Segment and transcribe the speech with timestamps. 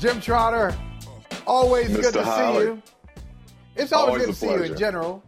[0.00, 0.74] Jim Trotter,
[1.46, 2.00] always Mr.
[2.00, 2.56] good to Howard.
[2.56, 2.82] see you.
[3.76, 5.22] It's always, Always good to see you in general.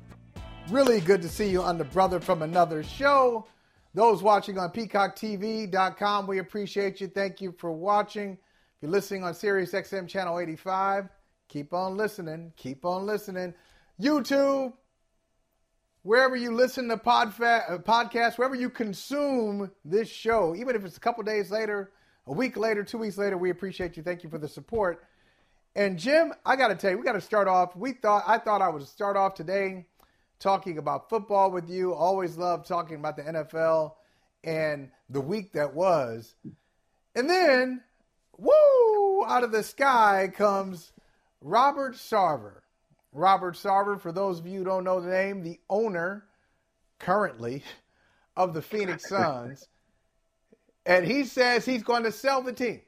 [0.71, 3.47] Really good to see you on the Brother from Another show.
[3.93, 7.09] Those watching on peacocktv.com, we appreciate you.
[7.09, 8.33] Thank you for watching.
[8.33, 8.39] If
[8.81, 11.11] you're listening on Sirius XM channel 85,
[11.49, 12.55] keep on listening.
[12.57, 13.53] Keep on listening.
[14.01, 14.73] YouTube,
[16.03, 20.97] wherever you listen to podfa- uh, podcasts, wherever you consume this show, even if it's
[20.97, 21.91] a couple days later,
[22.27, 24.03] a week later, two weeks later, we appreciate you.
[24.03, 25.05] Thank you for the support.
[25.75, 27.75] And Jim, I got to tell you, we got to start off.
[27.75, 29.87] We thought I thought I would start off today
[30.39, 31.95] talking about football with you.
[31.95, 33.95] Always love talking about the NFL
[34.45, 36.35] and the week that was.
[37.15, 37.83] And then,
[38.37, 40.93] woo, out of the sky comes
[41.41, 42.61] Robert Sarver.
[43.13, 46.25] Robert Sarver, for those of you who don't know the name, the owner
[46.99, 47.63] currently
[48.37, 49.69] of the Phoenix Suns.
[50.87, 52.81] And he says he's going to sell the team.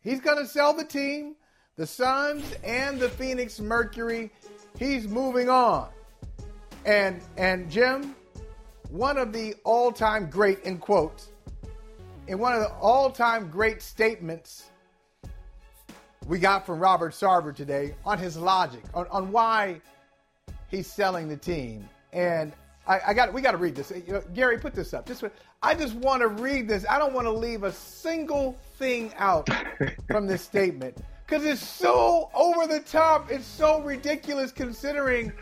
[0.00, 1.36] He's going to sell the team,
[1.76, 4.30] the Suns and the Phoenix Mercury.
[4.78, 5.88] He's moving on.
[6.84, 8.14] And and Jim,
[8.90, 11.30] one of the all-time great in quotes,
[12.28, 14.70] in one of the all-time great statements
[16.26, 19.80] we got from Robert Sarver today on his logic, on, on why
[20.68, 21.88] he's selling the team.
[22.12, 22.52] And
[22.86, 23.90] I, I got we got to read this.
[23.90, 25.06] You know, Gary, put this up.
[25.06, 25.24] Just
[25.62, 26.84] I just want to read this.
[26.88, 29.48] I don't want to leave a single thing out
[30.08, 33.30] from this statement because it's so over the top.
[33.30, 35.32] It's so ridiculous considering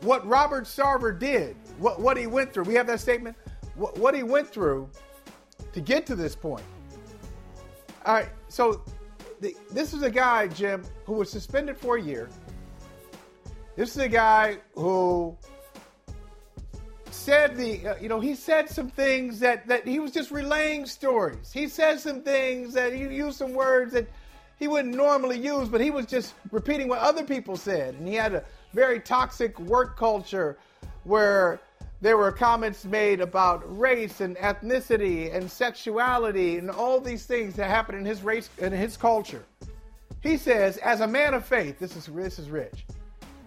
[0.00, 2.64] what Robert Sarver did, what what he went through.
[2.64, 3.36] We have that statement.
[3.74, 4.88] What, what he went through
[5.72, 6.64] to get to this point.
[8.04, 8.82] All right, so
[9.40, 12.28] the, this is a guy, Jim, who was suspended for a year.
[13.76, 15.36] This is a guy who
[17.12, 20.86] said the, uh, you know, he said some things that that he was just relaying
[20.86, 21.52] stories.
[21.52, 24.06] He said some things that he used some words that
[24.58, 27.94] he wouldn't normally use, but he was just repeating what other people said.
[27.94, 30.56] And he had a very toxic work culture
[31.04, 31.60] where
[32.00, 37.68] there were comments made about race and ethnicity and sexuality and all these things that
[37.70, 39.44] happen in his race in his culture.
[40.20, 42.84] He says, as a man of faith, this is this is rich.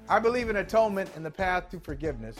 [0.07, 2.35] I believe in atonement and the path to forgiveness.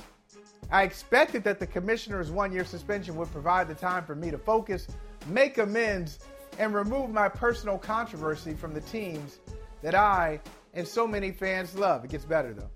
[0.72, 4.88] I expected that the commissioner's one-year suspension would provide the time for me to focus,
[5.28, 6.20] make amends,
[6.58, 9.40] and remove my personal controversy from the teams
[9.82, 10.40] that I
[10.74, 12.04] and so many fans love.
[12.04, 12.70] It gets better though.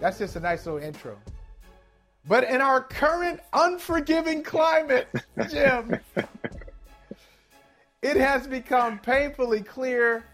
[0.00, 1.18] That's just a nice little intro.
[2.28, 5.08] But in our current unforgiving climate,
[5.50, 5.98] Jim,
[8.02, 10.24] it has become painfully clear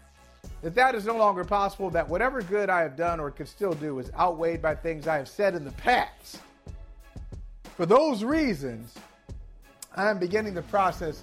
[0.61, 3.73] that that is no longer possible, that whatever good I have done or could still
[3.73, 6.39] do is outweighed by things I have said in the past.
[7.77, 8.95] For those reasons,
[9.95, 11.21] I am beginning the process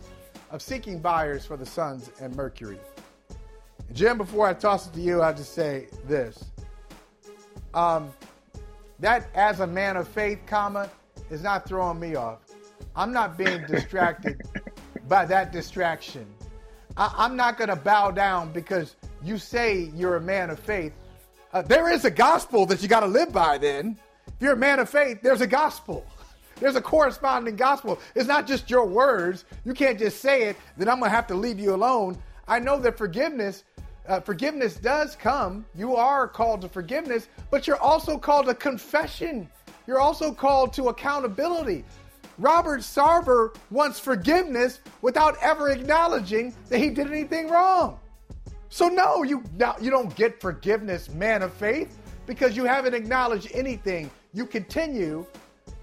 [0.52, 2.78] of seeking buyers for the Suns and Mercury.
[3.92, 6.44] Jim, before I toss it to you, I'll just say this.
[7.74, 8.12] Um,
[9.00, 10.88] that as a man of faith comma
[11.28, 12.38] is not throwing me off.
[12.94, 14.40] I'm not being distracted
[15.08, 16.24] by that distraction.
[16.96, 18.94] I, I'm not going to bow down because
[19.24, 20.92] you say you're a man of faith.
[21.52, 23.98] Uh, there is a gospel that you got to live by then.
[24.28, 26.06] If you're a man of faith, there's a gospel.
[26.60, 27.98] There's a corresponding gospel.
[28.14, 29.44] It's not just your words.
[29.64, 32.18] You can't just say it, then I'm going to have to leave you alone.
[32.46, 33.64] I know that forgiveness
[34.06, 35.64] uh, forgiveness does come.
[35.74, 39.48] You are called to forgiveness, but you're also called to confession.
[39.86, 41.84] You're also called to accountability.
[42.38, 47.98] Robert Sarver wants forgiveness without ever acknowledging that he did anything wrong.
[48.68, 51.96] So no, you now you don't get forgiveness, man of faith,
[52.26, 54.10] because you haven't acknowledged anything.
[54.32, 55.26] You continue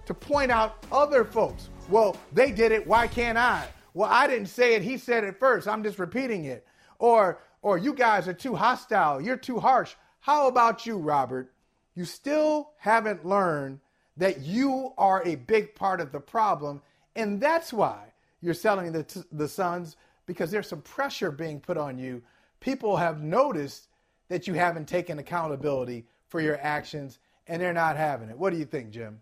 [0.06, 1.69] to point out other folks.
[1.89, 3.68] Well, they did it, why can't I?
[3.94, 5.68] Well, I didn't say it, he said it first.
[5.68, 6.65] I'm just repeating it.
[7.00, 9.94] Or or you guys are too hostile, you're too harsh.
[10.19, 11.53] How about you, Robert?
[11.95, 13.80] You still haven't learned
[14.18, 16.81] that you are a big part of the problem,
[17.15, 21.97] and that's why you're selling the, the Suns because there's some pressure being put on
[22.00, 22.21] you.
[22.59, 23.88] People have noticed
[24.30, 28.38] that you haven't taken accountability for your actions, and they're not having it.
[28.38, 29.19] What do you think, Jim?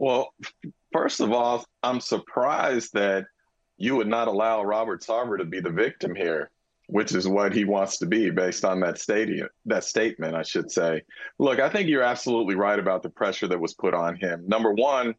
[0.00, 0.32] Well,
[0.94, 3.26] first of all, I'm surprised that
[3.76, 6.50] you would not allow Robert Sarver to be the victim here,
[6.86, 10.70] which is what he wants to be based on that stadium, that statement, I should
[10.70, 11.02] say.
[11.38, 14.44] Look, I think you're absolutely right about the pressure that was put on him.
[14.48, 15.16] Number one,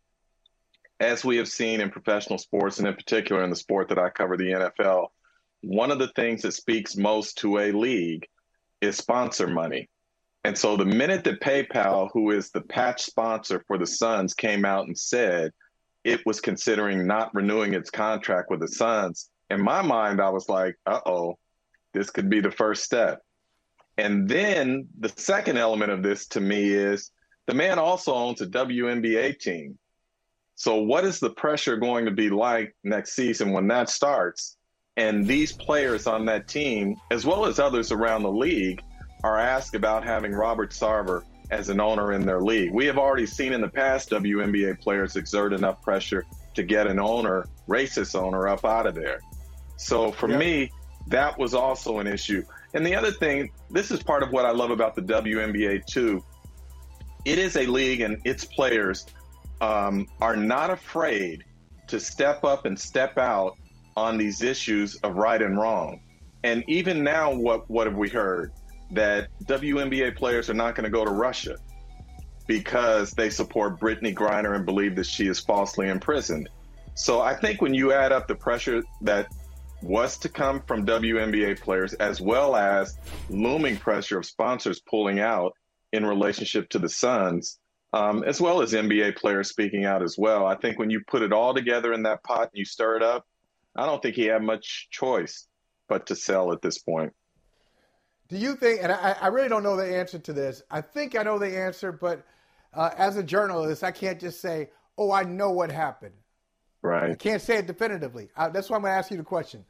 [1.00, 4.10] as we have seen in professional sports, and in particular in the sport that I
[4.10, 5.10] cover, the NFL,
[5.62, 8.28] one of the things that speaks most to a league
[8.82, 9.90] is sponsor money.
[10.44, 14.66] And so the minute that PayPal, who is the patch sponsor for the Suns, came
[14.66, 15.52] out and said
[16.04, 20.50] it was considering not renewing its contract with the Suns, in my mind, I was
[20.50, 21.38] like, uh oh,
[21.94, 23.22] this could be the first step.
[23.98, 27.12] And then the second element of this to me is
[27.48, 29.78] the man also owns a WNBA team.
[30.56, 34.58] So, what is the pressure going to be like next season when that starts?
[34.98, 38.82] And these players on that team, as well as others around the league,
[39.24, 42.72] are asked about having Robert Sarver as an owner in their league.
[42.72, 46.26] We have already seen in the past WNBA players exert enough pressure
[46.56, 49.20] to get an owner, racist owner, up out of there.
[49.78, 50.40] So for yep.
[50.40, 50.72] me,
[51.08, 52.44] that was also an issue.
[52.74, 56.24] And the other thing, this is part of what I love about the WNBA too.
[57.26, 59.06] It is a league, and its players
[59.60, 61.44] um, are not afraid
[61.88, 63.58] to step up and step out
[63.98, 66.02] on these issues of right and wrong.
[66.44, 68.52] And even now, what what have we heard?
[68.92, 71.56] That WNBA players are not going to go to Russia
[72.48, 76.50] because they support Brittney Griner and believe that she is falsely imprisoned.
[76.96, 79.28] So I think when you add up the pressure that
[79.82, 82.98] was to come from WNBA players, as well as
[83.30, 85.54] looming pressure of sponsors pulling out
[85.92, 87.58] in relationship to the Suns,
[87.94, 91.22] um, as well as NBA players speaking out as well, I think when you put
[91.22, 93.26] it all together in that pot and you stir it up,
[93.76, 95.48] I don't think he had much choice
[95.88, 97.14] but to sell at this point.
[98.32, 101.18] Do you think, and I, I, really don't know the answer to this, I think
[101.18, 102.26] I know the answer, but
[102.74, 106.16] uh, as a journalist, I can't just say, oh, I know what happened.
[106.82, 107.12] Right.
[107.12, 108.30] I can't say it definitively.
[108.38, 109.66] Uh, that's why I'm going to ask you the question.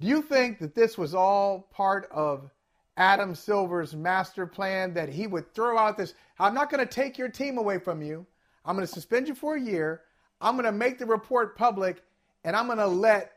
[0.00, 2.50] Do you think that this was all part of
[2.96, 6.14] Adam Silver's master plan that he would throw out this?
[6.38, 8.24] I'm not going to take your team away from you.
[8.64, 10.00] I'm going to suspend you for a year.
[10.40, 12.02] I'm going to make the report public,
[12.42, 13.32] and I'm going to let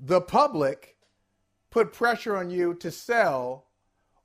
[0.00, 0.96] the public
[1.68, 3.66] put pressure on you to sell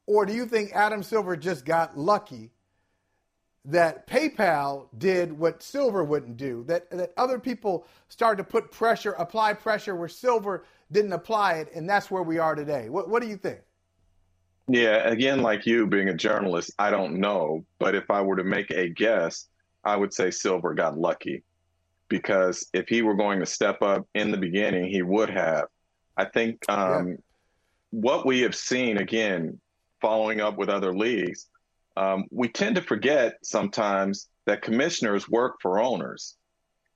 [0.07, 2.51] or do you think Adam Silver just got lucky
[3.65, 6.63] that PayPal did what Silver wouldn't do?
[6.67, 11.69] That that other people started to put pressure, apply pressure where Silver didn't apply it,
[11.75, 12.89] and that's where we are today.
[12.89, 13.59] What what do you think?
[14.69, 18.43] Yeah, again, like you being a journalist, I don't know, but if I were to
[18.43, 19.47] make a guess,
[19.83, 21.43] I would say Silver got lucky
[22.09, 25.67] because if he were going to step up in the beginning, he would have.
[26.17, 27.15] I think um, yeah.
[27.91, 29.59] what we have seen again
[30.01, 31.47] following up with other leagues,
[31.95, 36.35] um, we tend to forget sometimes that commissioners work for owners.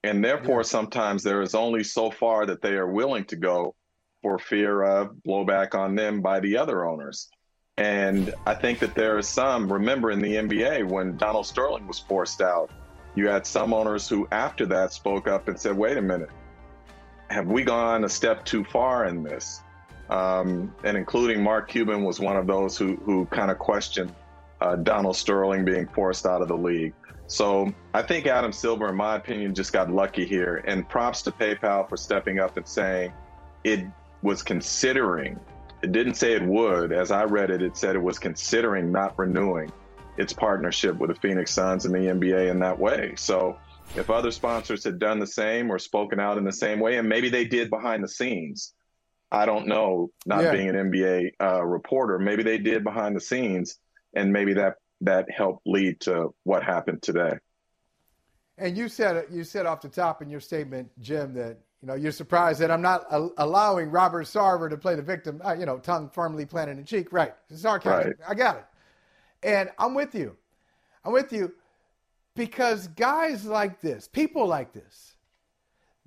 [0.04, 0.64] And therefore, yeah.
[0.68, 3.76] sometimes there is only so far that they are willing to go
[4.22, 7.30] for fear of blowback on them by the other owners.
[7.78, 12.00] And I think that there are some, remember in the NBA when Donald Sterling was
[12.00, 12.70] forced out,
[13.16, 16.30] you had some owners who after that spoke up and said, wait a minute,
[17.30, 19.62] have we gone a step too far in this?
[20.12, 24.14] Um, and including Mark Cuban was one of those who who kind of questioned
[24.60, 26.94] uh, Donald Sterling being forced out of the league.
[27.28, 30.64] So I think Adam Silver, in my opinion, just got lucky here.
[30.68, 33.14] And props to PayPal for stepping up and saying
[33.64, 33.86] it
[34.22, 35.40] was considering.
[35.82, 36.92] It didn't say it would.
[36.92, 39.72] As I read it, it said it was considering not renewing
[40.18, 43.14] its partnership with the Phoenix Suns and the NBA in that way.
[43.16, 43.58] So
[43.96, 47.08] if other sponsors had done the same or spoken out in the same way, and
[47.08, 48.74] maybe they did behind the scenes,
[49.32, 50.52] I don't know, not yeah.
[50.52, 52.20] being an NBA uh, reporter.
[52.20, 53.78] Maybe they did behind the scenes,
[54.14, 57.38] and maybe that that helped lead to what happened today.
[58.58, 61.96] And you said you said off the top in your statement, Jim, that you know
[61.96, 65.42] you're surprised that I'm not a- allowing Robert Sarver to play the victim.
[65.44, 67.14] Uh, you know, tongue firmly planted in cheek.
[67.14, 68.08] Right, sarcasm.
[68.08, 68.16] Right.
[68.28, 68.66] I got it.
[69.44, 70.36] And I'm with you.
[71.04, 71.54] I'm with you
[72.36, 75.11] because guys like this, people like this,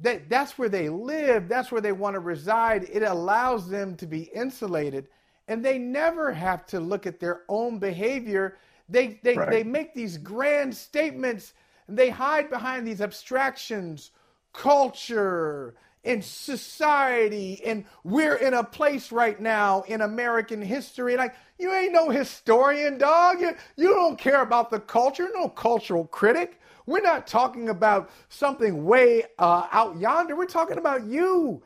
[0.01, 2.89] that that's where they live, that's where they want to reside.
[2.93, 5.09] It allows them to be insulated
[5.49, 8.57] and they never have to look at their own behavior.
[8.89, 9.51] They they, right.
[9.51, 11.53] they make these grand statements
[11.87, 14.11] and they hide behind these abstractions,
[14.53, 15.75] culture,
[16.05, 21.17] and society, and we're in a place right now in American history.
[21.17, 23.41] Like you ain't no historian, dog.
[23.41, 26.61] You, you don't care about the culture, no cultural critic.
[26.87, 30.37] We're not talking about something way uh, out yonder.
[30.37, 31.63] We're talking about you.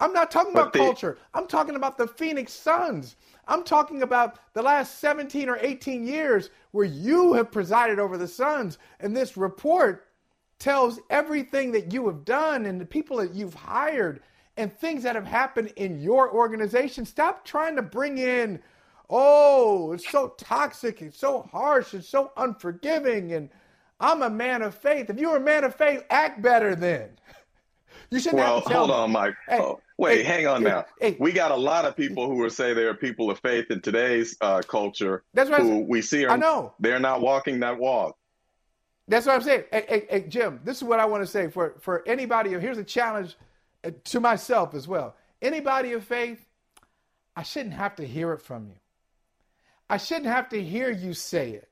[0.00, 1.18] I'm not talking about the, culture.
[1.34, 3.16] I'm talking about the Phoenix Suns.
[3.48, 8.28] I'm talking about the last 17 or 18 years where you have presided over the
[8.28, 8.78] Suns.
[9.00, 10.06] And this report
[10.58, 14.20] tells everything that you have done and the people that you've hired
[14.56, 17.04] and things that have happened in your organization.
[17.04, 18.60] Stop trying to bring in,
[19.08, 23.50] oh, it's so toxic, it's so harsh, it's so unforgiving, and
[24.00, 25.10] I'm a man of faith.
[25.10, 27.10] If you're a man of faith, act better then.
[28.10, 28.94] You shouldn't well, hold me.
[28.94, 29.34] on, Mike.
[29.46, 30.86] Hey, oh, wait, hey, hang on hey, now.
[30.98, 33.82] Hey, we got a lot of people who will say they're people of faith in
[33.82, 35.24] today's uh, culture.
[35.34, 36.24] That's what who we see.
[36.24, 38.16] Are, I know they're not walking that walk.
[39.08, 39.64] That's what I'm saying.
[39.70, 42.50] Hey, hey, Jim, this is what I want to say for for anybody.
[42.50, 43.36] Here's a challenge
[43.84, 45.14] uh, to myself as well.
[45.42, 46.46] Anybody of faith,
[47.36, 48.76] I shouldn't have to hear it from you.
[49.90, 51.68] I shouldn't have to hear you say it.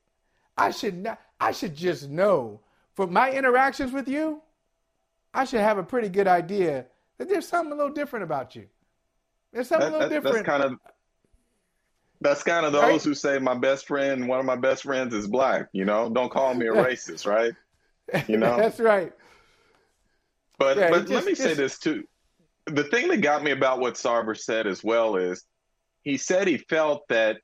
[0.56, 1.18] I should not.
[1.40, 2.60] I should just know
[2.94, 4.42] from my interactions with you
[5.36, 6.86] I should have a pretty good idea
[7.18, 8.66] that there's something a little different about you.
[9.52, 10.46] There's something that, a little that, different.
[10.46, 10.78] That's kind of
[12.22, 13.02] that's kind of those right?
[13.02, 15.68] who say my best friend, one of my best friends is black.
[15.72, 17.52] You know, don't call me a racist, right?
[18.26, 19.12] You know, that's right.
[20.58, 21.42] But yeah, but just, let me just...
[21.42, 22.04] say this too.
[22.64, 25.44] The thing that got me about what Sarver said as well is
[26.02, 27.36] he said he felt that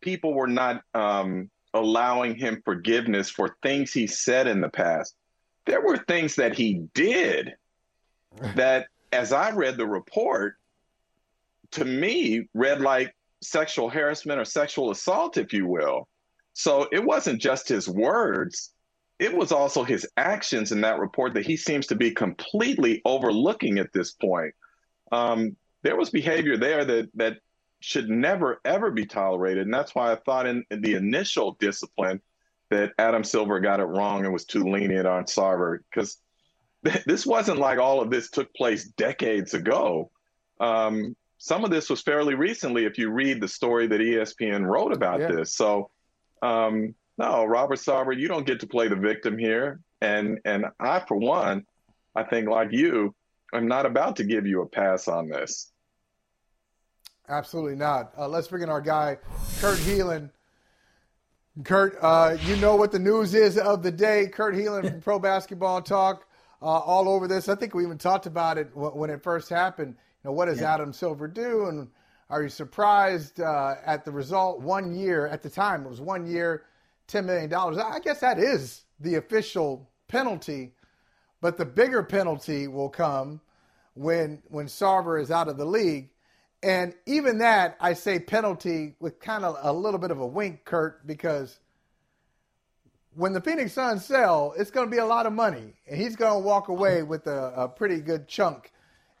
[0.00, 5.14] people were not um, allowing him forgiveness for things he said in the past
[5.66, 7.54] there were things that he did
[8.56, 10.56] that, as I read the report,
[11.72, 16.08] to me read like sexual harassment or sexual assault, if you will.
[16.54, 18.72] So it wasn't just his words,
[19.18, 23.78] it was also his actions in that report that he seems to be completely overlooking
[23.78, 24.54] at this point.
[25.12, 27.38] Um, there was behavior there that that
[27.82, 32.20] should never ever be tolerated, and that's why I thought in, in the initial discipline
[32.70, 36.18] that Adam Silver got it wrong and was too lenient on Sarver because
[36.84, 40.10] th- this wasn't like all of this took place decades ago.
[40.58, 44.92] Um, some of this was fairly recently if you read the story that ESPN wrote
[44.92, 45.32] about yeah.
[45.32, 45.54] this.
[45.54, 45.90] So,
[46.40, 49.80] um, no, Robert Sarver, you don't get to play the victim here.
[50.00, 51.66] And and I, for one,
[52.14, 53.14] I think like you,
[53.52, 55.71] I'm not about to give you a pass on this.
[57.28, 58.12] Absolutely not.
[58.18, 59.16] Uh, let's bring in our guy,
[59.60, 60.30] Kurt Helin.
[61.64, 64.26] Kurt, uh, you know what the news is of the day.
[64.26, 66.26] Kurt Helin from Pro Basketball Talk,
[66.60, 67.48] uh, all over this.
[67.48, 69.94] I think we even talked about it when it first happened.
[70.24, 70.74] You know, what does yeah.
[70.74, 71.88] Adam Silver do, and
[72.30, 74.60] are you surprised uh, at the result?
[74.60, 76.64] One year at the time, it was one year,
[77.06, 77.76] ten million dollars.
[77.78, 80.72] I guess that is the official penalty,
[81.40, 83.40] but the bigger penalty will come
[83.94, 86.08] when when Sarver is out of the league.
[86.62, 90.64] And even that, I say penalty with kind of a little bit of a wink,
[90.64, 91.58] Kurt, because
[93.14, 96.14] when the Phoenix Suns sell, it's going to be a lot of money, and he's
[96.14, 98.70] going to walk away with a, a pretty good chunk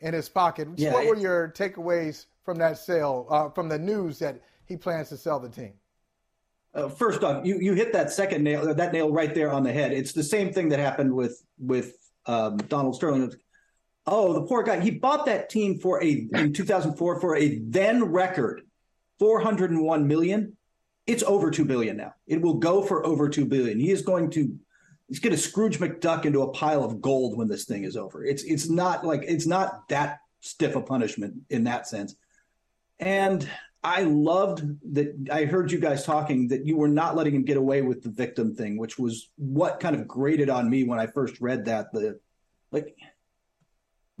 [0.00, 0.68] in his pocket.
[0.76, 5.08] Yeah, what were your takeaways from that sale, uh, from the news that he plans
[5.08, 5.72] to sell the team?
[6.74, 9.72] Uh, first off, you, you hit that second nail, that nail right there on the
[9.72, 9.92] head.
[9.92, 11.96] It's the same thing that happened with with
[12.26, 13.32] um, Donald Sterling.
[14.06, 14.80] Oh, the poor guy.
[14.80, 18.62] He bought that team for a in 2004 for a then record
[19.18, 20.56] 401 million.
[21.06, 22.14] It's over 2 billion now.
[22.26, 23.78] It will go for over 2 billion.
[23.78, 24.56] He is going to
[25.08, 28.24] he's going to Scrooge McDuck into a pile of gold when this thing is over.
[28.24, 32.16] It's it's not like it's not that stiff a punishment in that sense.
[32.98, 33.48] And
[33.84, 37.56] I loved that I heard you guys talking that you were not letting him get
[37.56, 41.06] away with the victim thing, which was what kind of grated on me when I
[41.06, 41.92] first read that.
[41.92, 42.18] The
[42.70, 42.96] like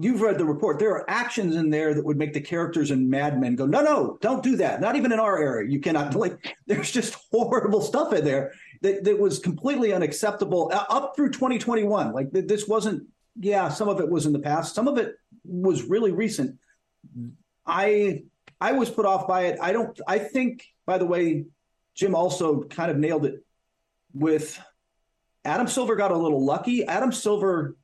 [0.02, 0.78] you've read the report.
[0.78, 3.82] There are actions in there that would make the characters in Mad Men go, no,
[3.82, 4.80] no, don't do that.
[4.80, 5.70] Not even in our area.
[5.70, 6.56] You cannot like.
[6.66, 12.12] There's just horrible stuff in there that, that was completely unacceptable uh, up through 2021.
[12.12, 13.08] Like this wasn't.
[13.40, 14.74] Yeah, some of it was in the past.
[14.74, 16.58] Some of it was really recent.
[17.66, 18.24] I
[18.60, 19.58] I was put off by it.
[19.60, 19.98] I don't.
[20.06, 21.46] I think, by the way,
[21.94, 23.42] Jim also kind of nailed it
[24.12, 24.60] with
[25.44, 26.84] Adam Silver got a little lucky.
[26.84, 27.76] Adam Silver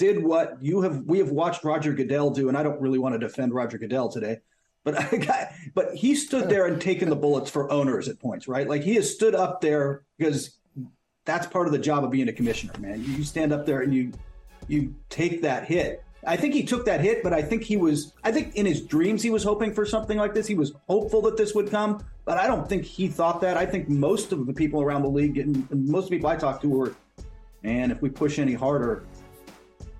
[0.00, 3.14] did what you have we have watched Roger Goodell do, and I don't really want
[3.14, 4.38] to defend Roger Goodell today,
[4.82, 4.94] but
[5.74, 8.66] but he stood there and taken the bullets for owners at points, right?
[8.66, 10.56] Like he has stood up there because
[11.26, 13.04] that's part of the job of being a commissioner, man.
[13.04, 14.12] You stand up there and you
[14.68, 16.02] you take that hit.
[16.26, 18.80] I think he took that hit, but I think he was I think in his
[18.80, 20.46] dreams he was hoping for something like this.
[20.46, 23.58] He was hopeful that this would come, but I don't think he thought that.
[23.58, 26.70] I think most of the people around the league and most people I talked to
[26.70, 26.94] were,
[27.62, 29.04] man, if we push any harder,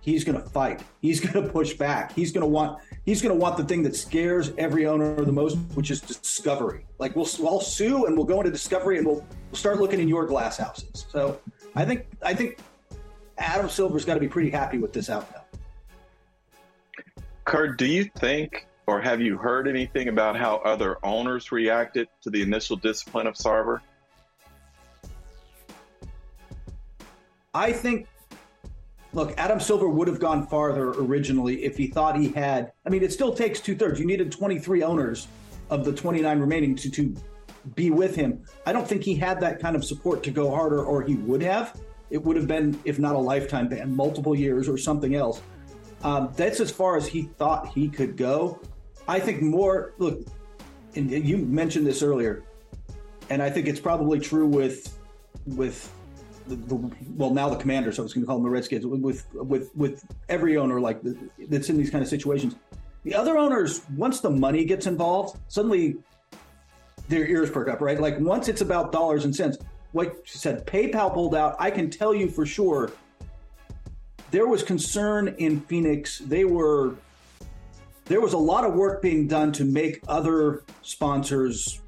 [0.01, 0.83] he's going to fight.
[1.01, 2.13] He's going to push back.
[2.13, 5.33] He's going to want he's going to want the thing that scares every owner the
[5.33, 6.85] most, which is discovery.
[6.99, 9.17] Like we'll we'll sue and we'll go into discovery and we'll,
[9.51, 11.07] we'll start looking in your glass houses.
[11.11, 11.41] So
[11.75, 12.59] I think I think
[13.39, 15.43] Adam Silver's got to be pretty happy with this outcome.
[17.45, 22.31] Kurt, do you think or have you heard anything about how other owners reacted to
[22.31, 23.81] the initial discipline of Sarver?
[27.55, 28.07] I think
[29.13, 32.73] look, Adam Silver would have gone farther originally if he thought he had.
[32.87, 33.99] I mean, it still takes two thirds.
[33.99, 35.29] You needed 23 owners
[35.69, 37.15] of the 29 remaining to, to
[37.75, 38.45] be with him.
[38.67, 41.43] I don't think he had that kind of support to go harder, or he would
[41.43, 41.81] have.
[42.11, 45.41] It would have been, if not a lifetime ban, multiple years or something else.
[46.03, 48.61] Um, that's as far as he thought he could go.
[49.07, 50.21] I think more, look,
[50.97, 52.43] and you mentioned this earlier,
[53.29, 54.99] and I think it's probably true with,
[55.47, 55.93] with,
[56.51, 57.97] the, the, well, now the Commanders.
[57.97, 58.87] So I was going to call them the Redskins.
[58.87, 61.17] With with with every owner like the,
[61.49, 62.57] that's in these kind of situations,
[63.05, 65.97] the other owners once the money gets involved, suddenly
[67.09, 68.01] their ears perk up, right?
[68.01, 69.59] Like once it's about dollars and cents.
[69.93, 71.57] Like she said, PayPal pulled out.
[71.59, 72.93] I can tell you for sure
[74.31, 76.19] there was concern in Phoenix.
[76.19, 76.95] They were
[78.05, 81.81] there was a lot of work being done to make other sponsors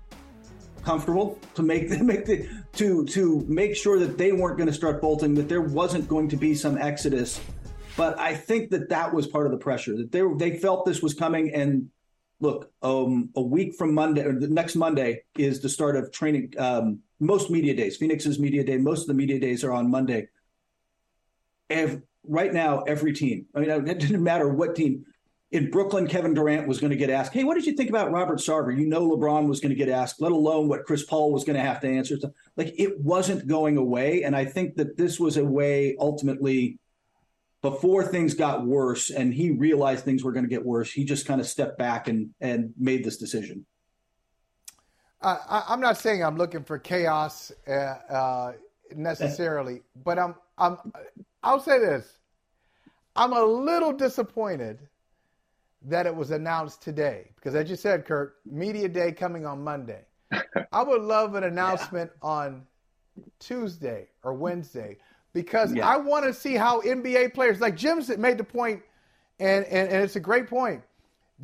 [0.85, 4.75] comfortable to make them make the to to make sure that they weren't going to
[4.75, 7.41] start bolting that there wasn't going to be some exodus.
[7.97, 11.03] But i think that that was part of the pressure that they they felt this
[11.03, 11.53] was coming.
[11.55, 11.91] And
[12.41, 16.53] look um, a week from monday or the next monday is the start of training
[16.59, 17.97] um, most media days.
[17.97, 20.29] Phoenix's media day most of the media days are on monday.
[21.71, 25.05] If right now every team i mean it didn't matter what team
[25.53, 28.11] in Brooklyn, Kevin Durant was going to get asked, Hey, what did you think about
[28.11, 28.77] Robert Sarver?
[28.77, 31.57] You know, LeBron was going to get asked, let alone what Chris Paul was going
[31.57, 32.17] to have to answer.
[32.57, 34.23] Like it wasn't going away.
[34.25, 36.79] And I think that this was a way ultimately
[37.61, 41.27] before things got worse and he realized things were going to get worse, he just
[41.27, 43.67] kind of stepped back and, and made this decision.
[45.21, 45.37] Uh,
[45.69, 48.53] I, am not saying I'm looking for chaos uh, uh,
[48.97, 50.79] necessarily, but I'm, I'm,
[51.43, 52.19] I'll say this.
[53.15, 54.89] I'm a little disappointed
[55.85, 60.03] that it was announced today because as you said kurt media day coming on monday
[60.73, 62.29] i would love an announcement yeah.
[62.29, 62.63] on
[63.39, 64.97] tuesday or wednesday
[65.33, 65.87] because yeah.
[65.87, 68.83] i want to see how nba players like jim made the point
[69.41, 70.83] and, and, and it's a great point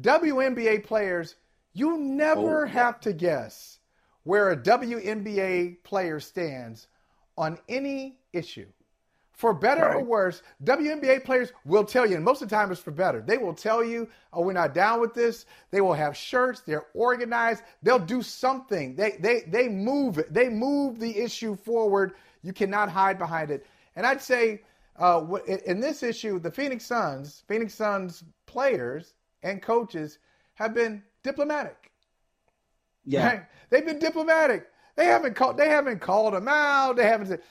[0.00, 1.36] WNBA players
[1.72, 2.72] you never oh, yeah.
[2.72, 3.78] have to guess
[4.24, 6.86] where a WNBA player stands
[7.36, 8.66] on any issue
[9.38, 9.96] for better right.
[9.96, 13.22] or worse, WNBA players will tell you, and most of the time it's for better.
[13.22, 15.46] They will tell you, oh, we're not down with this.
[15.70, 18.96] They will have shirts, they're organized, they'll do something.
[18.96, 22.14] They they they move it, they move the issue forward.
[22.42, 23.64] You cannot hide behind it.
[23.94, 24.62] And I'd say
[24.98, 25.24] uh,
[25.66, 30.18] in this issue, the Phoenix Suns, Phoenix Suns players and coaches
[30.54, 31.92] have been diplomatic.
[33.04, 33.28] Yeah.
[33.28, 33.42] Right?
[33.70, 34.66] They've been diplomatic.
[34.96, 36.96] They haven't called they haven't called them out.
[36.96, 37.42] They haven't said,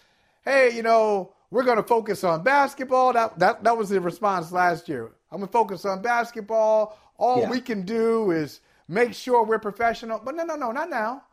[0.43, 3.13] hey, you know, we're going to focus on basketball.
[3.13, 5.11] That, that, that was the response last year.
[5.31, 6.97] I'm going to focus on basketball.
[7.17, 7.49] All yeah.
[7.49, 10.21] we can do is make sure we're professional.
[10.23, 11.23] But no, no, no, not now.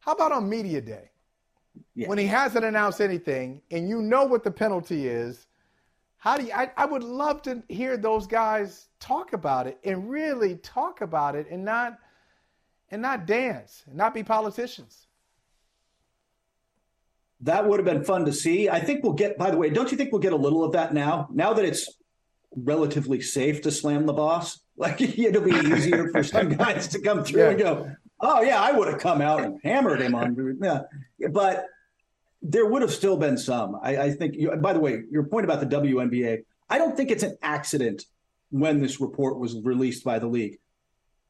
[0.00, 1.10] How about on media day?
[1.94, 2.08] Yeah.
[2.08, 5.46] When he hasn't announced anything and you know what the penalty is,
[6.16, 10.10] how do you, I, I would love to hear those guys talk about it and
[10.10, 11.98] really talk about it and not
[12.90, 15.06] and not dance and not be politicians
[17.42, 18.68] that would have been fun to see.
[18.68, 20.72] I think we'll get, by the way, don't you think we'll get a little of
[20.72, 21.28] that now?
[21.32, 21.98] Now that it's
[22.54, 27.24] relatively safe to slam the boss, like it'll be easier for some guys to come
[27.24, 27.50] through yeah.
[27.50, 30.58] and go, oh, yeah, I would have come out and hammered him on.
[30.62, 30.82] Yeah.
[31.30, 31.66] But
[32.42, 33.78] there would have still been some.
[33.82, 37.10] I, I think, you, by the way, your point about the WNBA, I don't think
[37.10, 38.04] it's an accident
[38.50, 40.58] when this report was released by the league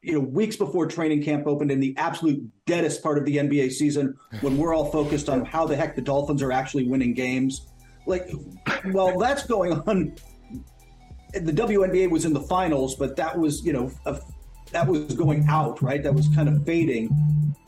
[0.03, 3.71] you know, weeks before training camp opened in the absolute deadest part of the NBA
[3.73, 7.67] season when we're all focused on how the heck the Dolphins are actually winning games.
[8.07, 8.31] Like,
[8.85, 10.15] while that's going on.
[11.33, 14.21] The WNBA was in the finals, but that was, you know, a,
[14.73, 16.03] that was going out, right?
[16.03, 17.09] That was kind of fading.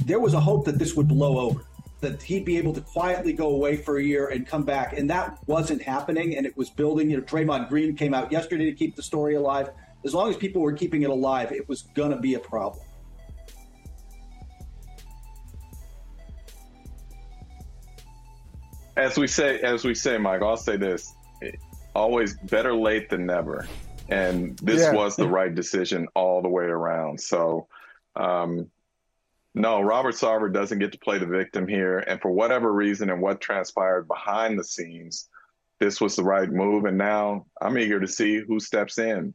[0.04, 1.60] There was a hope that this would blow over,
[2.00, 4.98] that he'd be able to quietly go away for a year and come back.
[4.98, 6.36] And that wasn't happening.
[6.36, 7.08] And it was building.
[7.08, 9.70] You know, Draymond Green came out yesterday to keep the story alive
[10.04, 12.84] as long as people were keeping it alive, it was going to be a problem.
[18.96, 21.14] As we say, as we say, Mike, I'll say this:
[21.94, 23.66] always better late than never.
[24.08, 24.92] And this yeah.
[24.92, 27.18] was the right decision all the way around.
[27.20, 27.68] So,
[28.16, 28.70] um,
[29.54, 32.00] no, Robert Sarver doesn't get to play the victim here.
[32.00, 35.28] And for whatever reason and what transpired behind the scenes,
[35.78, 36.84] this was the right move.
[36.84, 39.32] And now I'm eager to see who steps in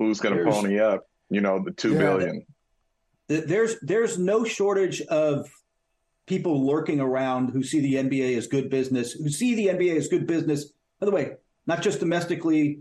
[0.00, 2.46] who's going to pony up, you know, the two yeah, billion.
[3.28, 5.48] There's there's no shortage of
[6.26, 10.08] people lurking around who see the NBA as good business, who see the NBA as
[10.08, 10.72] good business.
[10.98, 11.32] By the way,
[11.66, 12.80] not just domestically,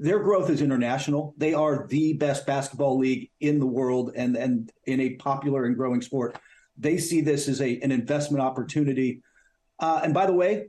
[0.00, 1.34] their growth is international.
[1.36, 5.76] They are the best basketball league in the world and and in a popular and
[5.76, 6.36] growing sport.
[6.78, 9.22] They see this as a an investment opportunity.
[9.78, 10.68] Uh, and by the way,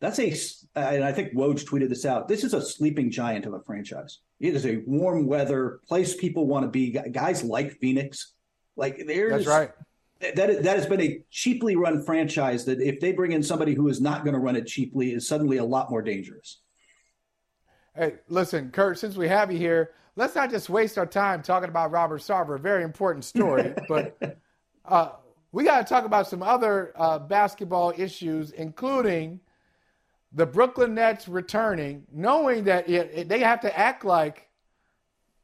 [0.00, 0.34] That's a,
[0.74, 2.28] and I think Woj tweeted this out.
[2.28, 4.18] This is a sleeping giant of a franchise.
[4.40, 6.90] It is a warm weather place people want to be.
[6.90, 8.32] Guys like Phoenix.
[8.76, 9.70] Like there's That's right.
[10.20, 12.64] That that has been a cheaply run franchise.
[12.64, 15.28] That if they bring in somebody who is not going to run it cheaply, is
[15.28, 16.60] suddenly a lot more dangerous.
[17.94, 18.98] Hey, listen, Kurt.
[18.98, 22.56] Since we have you here, let's not just waste our time talking about Robert Sarver.
[22.56, 24.40] A very important story, but
[24.86, 25.10] uh,
[25.50, 29.38] we got to talk about some other uh, basketball issues, including
[30.34, 34.48] the Brooklyn Nets returning, knowing that it, it, they have to act like,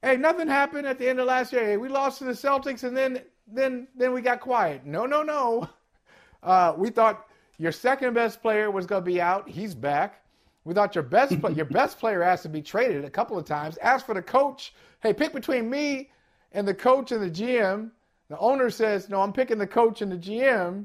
[0.02, 1.64] hey, nothing happened at the end of last year.
[1.64, 4.84] Hey, we lost to the Celtics, and then then then we got quiet.
[4.84, 5.68] No, no, no.
[6.42, 7.26] Uh, we thought
[7.58, 9.48] your second best player was going to be out.
[9.48, 10.22] He's back.
[10.64, 13.78] We thought your best your best player has to be traded a couple of times.
[13.78, 14.74] Ask for the coach.
[15.02, 16.10] Hey, pick between me
[16.52, 17.90] and the coach and the GM.
[18.28, 20.84] The owner says, "No, I'm picking the coach and the GM."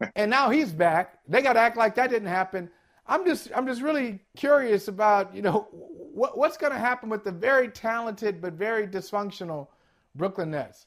[0.16, 1.18] and now he's back.
[1.28, 2.70] They got to act like that didn't happen.
[3.08, 7.24] I'm just I'm just really curious about you know what, what's going to happen with
[7.24, 9.68] the very talented but very dysfunctional
[10.14, 10.86] Brooklyn Nets.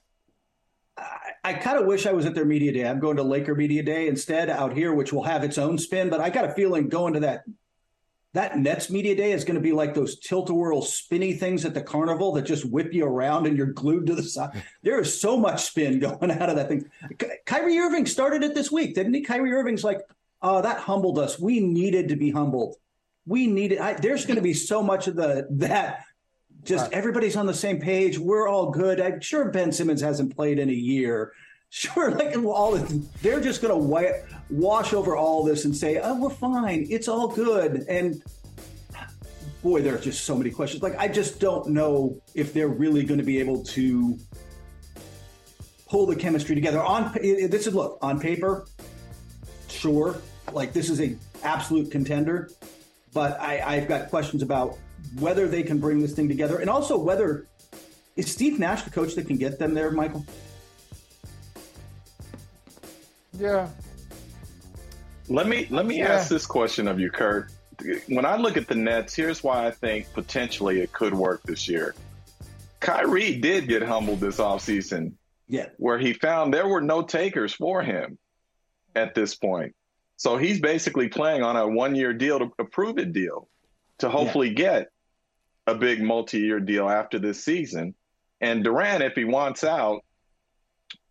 [0.97, 2.87] I, I kind of wish I was at their media day.
[2.87, 6.09] I'm going to Laker media day instead out here, which will have its own spin.
[6.09, 7.43] But I got a feeling going to that
[8.33, 11.81] that Nets media day is going to be like those tilt-a-whirl spinny things at the
[11.81, 14.63] carnival that just whip you around and you're glued to the side.
[14.83, 16.89] There is so much spin going out of that thing.
[17.45, 19.21] Kyrie Irving started it this week, didn't he?
[19.21, 20.01] Kyrie Irving's like,
[20.41, 21.39] oh, that humbled us.
[21.39, 22.75] We needed to be humbled.
[23.25, 23.79] We needed.
[23.79, 26.03] I, there's going to be so much of the that.
[26.63, 26.93] Just right.
[26.93, 28.19] everybody's on the same page.
[28.19, 28.99] We're all good.
[28.99, 31.33] I'm sure Ben Simmons hasn't played in a year.
[31.71, 32.75] Sure, like all
[33.21, 36.87] they're just going to wash over all this and say, "Oh, we're fine.
[36.89, 38.23] It's all good." And
[39.61, 40.81] boy, there are just so many questions.
[40.81, 44.17] Like I just don't know if they're really going to be able to
[45.87, 46.81] pull the chemistry together.
[46.81, 48.65] On this is look on paper,
[49.79, 50.17] sure,
[50.51, 52.49] like this is a absolute contender,
[53.13, 54.77] but I, I've got questions about
[55.19, 57.45] whether they can bring this thing together, and also whether
[58.15, 60.25] is Steve Nash the coach that can get them there, Michael?
[63.37, 63.69] Yeah.
[65.29, 66.13] Let me let me yeah.
[66.13, 67.51] ask this question of you, Kurt.
[68.07, 71.69] When I look at the Nets, here's why I think potentially it could work this
[71.69, 71.95] year.
[72.81, 75.13] Kyrie did get humbled this offseason.
[75.47, 75.67] Yeah.
[75.77, 78.17] Where he found there were no takers for him
[78.95, 79.75] at this point.
[80.17, 83.47] So he's basically playing on a one year deal to a prove it deal
[83.99, 84.53] to hopefully yeah.
[84.53, 84.87] get
[85.67, 87.95] a big multi year deal after this season.
[88.41, 90.03] And Durant, if he wants out,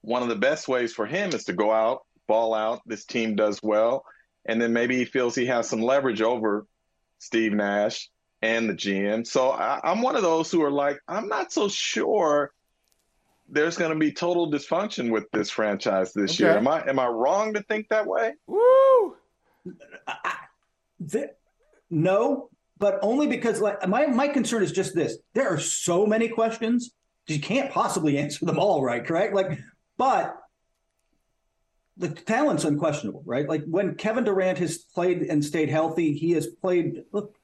[0.00, 2.80] one of the best ways for him is to go out, ball out.
[2.86, 4.04] This team does well.
[4.46, 6.66] And then maybe he feels he has some leverage over
[7.18, 8.08] Steve Nash
[8.40, 9.26] and the GM.
[9.26, 12.52] So I, I'm one of those who are like, I'm not so sure
[13.48, 16.44] there's going to be total dysfunction with this franchise this okay.
[16.44, 16.58] year.
[16.58, 18.34] Am I am I wrong to think that way?
[18.46, 19.16] Woo!
[21.00, 21.30] The,
[21.90, 26.28] no, but only because like my my concern is just this: there are so many
[26.28, 26.90] questions
[27.26, 29.34] you can't possibly answer them all right, correct?
[29.34, 29.58] Like,
[29.96, 30.36] but
[31.96, 33.48] the talent's unquestionable, right?
[33.48, 37.04] Like when Kevin Durant has played and stayed healthy, he has played.
[37.12, 37.36] Look,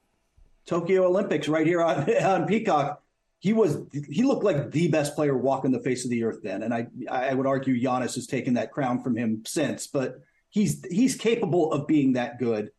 [0.65, 3.03] Tokyo Olympics right here on, on Peacock
[3.45, 3.77] he was
[4.09, 6.87] he looked like the best player walking the face of the earth then, and I
[7.07, 10.15] I would argue Giannis has taken that crown from him since, but
[10.49, 12.71] he's he's capable of being that good.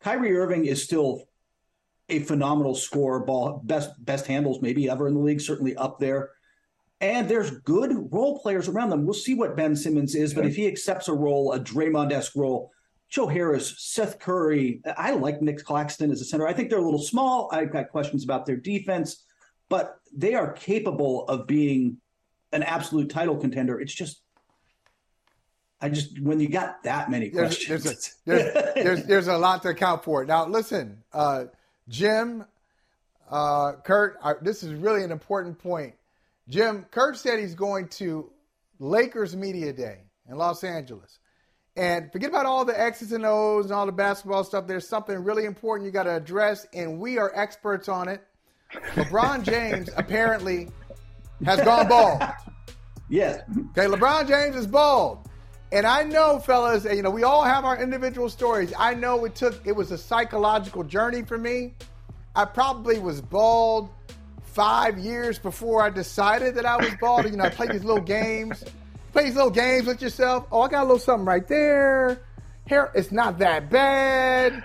[0.00, 1.24] Kyrie Irving is still
[2.08, 6.30] a phenomenal scorer, ball best best handles maybe ever in the league, certainly up there.
[7.00, 9.04] And there's good role players around them.
[9.04, 12.70] We'll see what Ben Simmons is, but if he accepts a role, a Draymond-esque role,
[13.08, 16.46] Joe Harris, Seth Curry, I like Nick Claxton as a center.
[16.46, 17.50] I think they're a little small.
[17.50, 19.24] I've got questions about their defense
[19.72, 21.98] but they are capable of being
[22.52, 23.80] an absolute title contender.
[23.80, 24.20] It's just,
[25.80, 29.62] I just when you got that many questions, there's a, there's, there's, there's, a lot
[29.62, 30.24] to account for.
[30.24, 31.44] Now, listen, uh,
[31.88, 32.44] Jim,
[33.30, 35.94] uh, Kurt, I, this is really an important point.
[36.48, 38.30] Jim, Kurt said he's going to
[38.78, 39.98] Lakers Media Day
[40.28, 41.18] in Los Angeles.
[41.74, 44.66] And forget about all the X's and O's and all the basketball stuff.
[44.66, 48.22] There's something really important you got to address, and we are experts on it.
[48.94, 50.68] LeBron James apparently
[51.44, 52.22] has gone bald.
[53.08, 53.42] Yes.
[53.50, 55.28] Okay, LeBron James is bald.
[55.72, 58.74] And I know, fellas, you know, we all have our individual stories.
[58.78, 61.74] I know it took, it was a psychological journey for me.
[62.36, 63.88] I probably was bald
[64.42, 67.24] five years before I decided that I was bald.
[67.24, 68.62] You know, I play these little games,
[69.12, 70.46] play these little games with yourself.
[70.52, 72.20] Oh, I got a little something right there.
[72.66, 74.62] Hair, it's not that bad.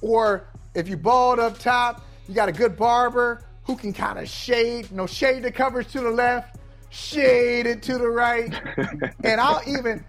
[0.00, 4.28] Or if you bald up top, you got a good barber who can kind of
[4.28, 6.58] shade, you know, shade the covers to the left,
[6.90, 8.54] shade it to the right.
[9.24, 10.04] and I'll even,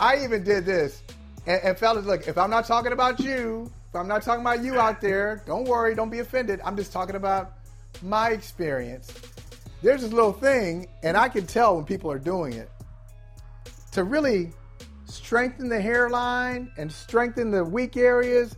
[0.00, 1.02] I even did this.
[1.46, 4.62] And, and fellas, look, if I'm not talking about you, if I'm not talking about
[4.62, 5.42] you out there.
[5.46, 6.60] Don't worry, don't be offended.
[6.64, 7.52] I'm just talking about
[8.02, 9.12] my experience.
[9.82, 12.70] There's this little thing, and I can tell when people are doing it
[13.92, 14.52] to really
[15.06, 18.56] strengthen the hairline and strengthen the weak areas.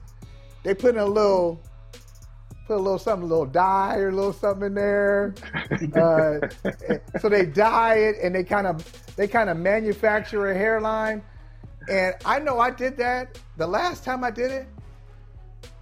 [0.64, 1.60] They put in a little,
[2.68, 5.34] put a little something, a little dye or a little something in there.
[5.96, 6.38] uh,
[7.18, 11.22] so they dye it and they kind of, they kind of manufacture a hairline.
[11.90, 14.66] And I know I did that the last time I did it,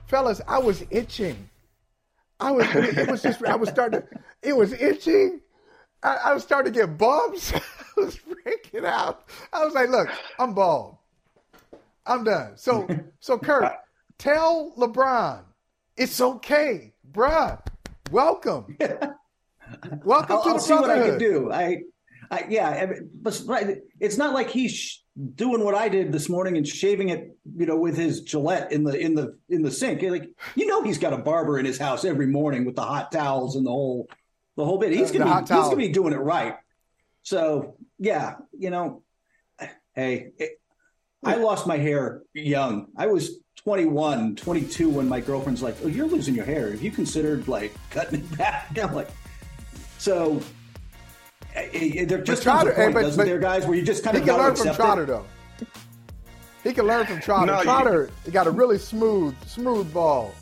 [0.06, 0.40] fellas.
[0.46, 1.50] I was itching.
[2.38, 4.06] I was, it was just, I was starting to,
[4.42, 5.40] it was itching.
[6.04, 7.52] I, I was starting to get bumps.
[7.54, 7.60] I
[7.96, 9.24] was freaking out.
[9.52, 10.98] I was like, look, I'm bald.
[12.06, 12.52] I'm done.
[12.54, 12.86] So,
[13.18, 13.72] so Kurt,
[14.18, 15.42] tell LeBron
[15.96, 17.60] it's okay, bruh.
[18.10, 18.76] Welcome.
[20.04, 21.50] Welcome I'll, to I'll see what I can do.
[21.52, 21.82] I,
[22.30, 23.42] I yeah, but
[24.00, 25.02] it's not like he's
[25.34, 28.84] doing what I did this morning and shaving it, you know, with his Gillette in
[28.84, 30.02] the in the in the sink.
[30.02, 33.10] Like you know, he's got a barber in his house every morning with the hot
[33.10, 34.08] towels and the whole
[34.56, 34.92] the whole bit.
[34.92, 35.64] He's gonna be, he's towel.
[35.64, 36.56] gonna be doing it right.
[37.22, 39.02] So yeah, you know,
[39.94, 40.60] hey, it,
[41.24, 42.88] I lost my hair young.
[42.96, 46.70] I was 21, 22 when my girlfriend's like, "Oh, you're losing your hair.
[46.70, 49.08] Have you considered like cutting it back?" I'm like,
[49.98, 50.40] so.
[51.52, 53.76] eh, eh, There just comes Trotter- a point, hey, but- doesn't but there, guys, where
[53.76, 55.06] you just kind He of can got to learn from accept Trotter it?
[55.06, 55.26] though.
[56.62, 57.46] He can learn from Trotter.
[57.52, 60.32] No, Trotter he got a really smooth, smooth ball.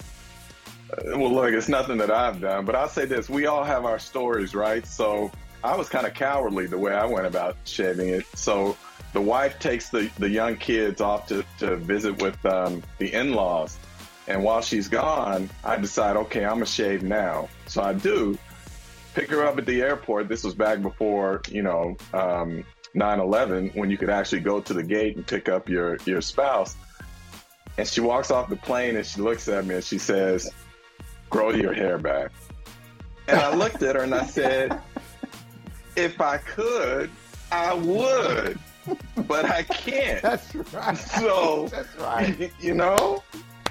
[1.06, 3.98] Well, look, it's nothing that I've done, but I'll say this: we all have our
[3.98, 4.86] stories, right?
[4.86, 5.32] So
[5.64, 8.26] I was kind of cowardly the way I went about shaving it.
[8.34, 8.76] So
[9.14, 13.78] the wife takes the, the young kids off to, to visit with um, the in-laws,
[14.26, 17.48] and while she's gone, I decide, okay, I'm gonna shave now.
[17.66, 18.38] So I do.
[19.14, 20.28] Pick her up at the airport.
[20.28, 24.82] This was back before, you know, um, 9/11, when you could actually go to the
[24.82, 26.76] gate and pick up your your spouse.
[27.76, 30.50] And she walks off the plane and she looks at me and she says,
[31.28, 32.30] grow your hair back.
[33.26, 34.80] And I looked at her and I said,
[35.96, 37.10] if I could,
[37.50, 38.58] I would,
[39.28, 40.22] but I can't.
[40.22, 40.96] That's right.
[40.96, 42.52] So, That's right.
[42.60, 43.22] you know?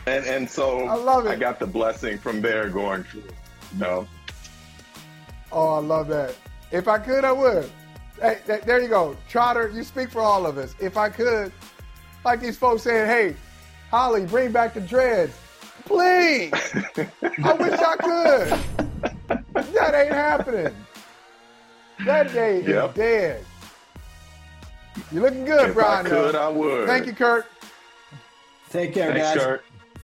[0.06, 1.30] And and so I love it.
[1.30, 3.24] I got the blessing from there going through.
[3.74, 4.08] You know?
[5.52, 6.36] Oh, I love that.
[6.72, 7.70] If I could, I would.
[8.20, 9.16] Hey, th- there you go.
[9.30, 10.76] Trotter, you speak for all of us.
[10.80, 11.52] If I could,
[12.26, 13.36] like these folks saying, hey,
[13.92, 15.34] Holly, bring back the dreads.
[15.86, 16.52] Please.
[16.54, 19.44] I wish I could.
[19.54, 20.76] That ain't happening.
[22.06, 23.46] That day is dead.
[25.12, 26.06] You're looking good, if Brian.
[26.06, 26.48] I could, though.
[26.48, 26.88] I would.
[26.88, 27.46] Thank you, Kurt.
[28.70, 29.38] Take care, Thanks, guys.
[29.46, 29.66] Kurt.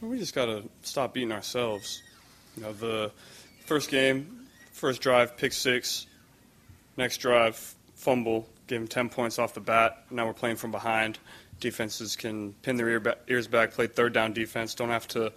[0.00, 2.02] We just gotta stop beating ourselves.
[2.56, 3.12] You know, the
[3.66, 6.06] first game, first drive, pick six.
[6.96, 10.04] Next drive, fumble, gave them 10 points off the bat.
[10.10, 11.18] Now we're playing from behind.
[11.60, 15.32] Defenses can pin their ear ba- ears back, play third down defense, don't have to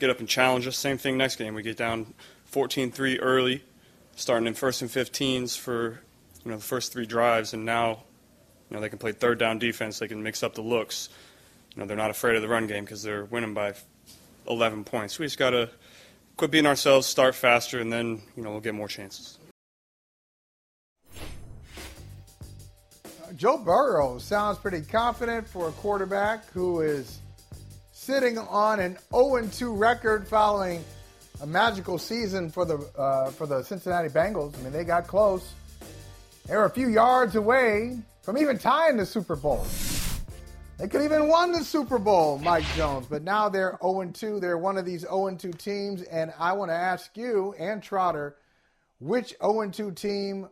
[0.00, 0.76] get up and challenge us.
[0.76, 1.54] Same thing next game.
[1.54, 2.14] We get down
[2.46, 3.62] 14 3 early,
[4.16, 6.00] starting in first and 15s for
[6.44, 8.02] you know the first three drives, and now
[8.68, 10.00] you know they can play third down defense.
[10.00, 11.08] They can mix up the looks.
[11.74, 13.74] You know they're not afraid of the run game because they're winning by
[14.48, 15.18] 11 points.
[15.18, 15.70] We just got to
[16.36, 19.38] quit being ourselves, start faster, and then, you know, we'll get more chances.
[23.36, 27.18] Joe Burrow sounds pretty confident for a quarterback who is
[27.92, 30.82] sitting on an 0-2 record following
[31.40, 34.58] a magical season for the uh, for the Cincinnati Bengals.
[34.58, 35.52] I mean, they got close.
[36.46, 39.64] They were a few yards away from even tying the Super Bowl.
[40.78, 44.40] They could even won the Super Bowl, Mike Jones, but now they're 0-2.
[44.40, 48.36] They're one of these 0-2 teams, and I want to ask you and Trotter,
[49.00, 50.48] which 0-2 team,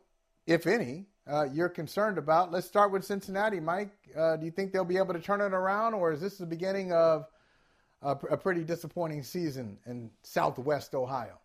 [0.49, 2.51] if any, uh, you're concerned about.
[2.51, 3.93] Let's start with Cincinnati, Mike.
[4.17, 6.47] Uh, do you think they'll be able to turn it around, or is this the
[6.47, 7.29] beginning of
[8.03, 11.39] a, a pretty disappointing season in Southwest Ohio?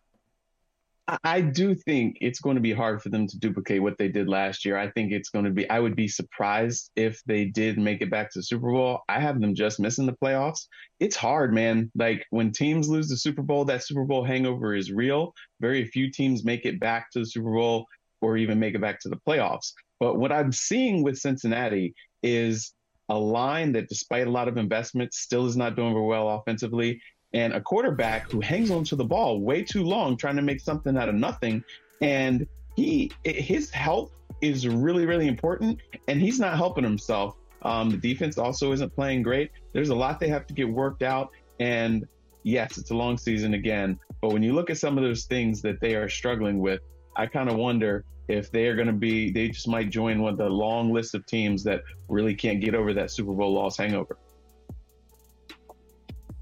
[1.24, 4.28] I- do think it's going to be hard for them to duplicate what they did
[4.28, 4.76] last year.
[4.76, 8.10] I think it's going to be, I would be surprised if they did make it
[8.10, 9.00] back to the Super Bowl.
[9.08, 10.66] I have them just missing the playoffs.
[11.00, 11.90] It's hard, man.
[11.94, 15.34] Like when teams lose the Super Bowl, that Super Bowl hangover is real.
[15.60, 17.86] Very few teams make it back to the Super Bowl
[18.20, 19.72] or even make it back to the playoffs.
[19.98, 22.72] But what I'm seeing with Cincinnati is
[23.08, 27.00] a line that, despite a lot of investment, still is not doing very well offensively,
[27.34, 30.96] and a quarterback who hangs onto the ball way too long, trying to make something
[30.96, 31.64] out of nothing.
[32.00, 37.36] And he, his health is really, really important, and he's not helping himself.
[37.62, 39.50] Um, the defense also isn't playing great.
[39.72, 42.06] There's a lot they have to get worked out, and
[42.42, 43.98] yes, it's a long season again.
[44.20, 46.80] But when you look at some of those things that they are struggling with,
[47.16, 50.32] I kind of wonder if they are going to be, they just might join one
[50.32, 53.76] of the long list of teams that really can't get over that Super Bowl loss
[53.76, 54.18] hangover.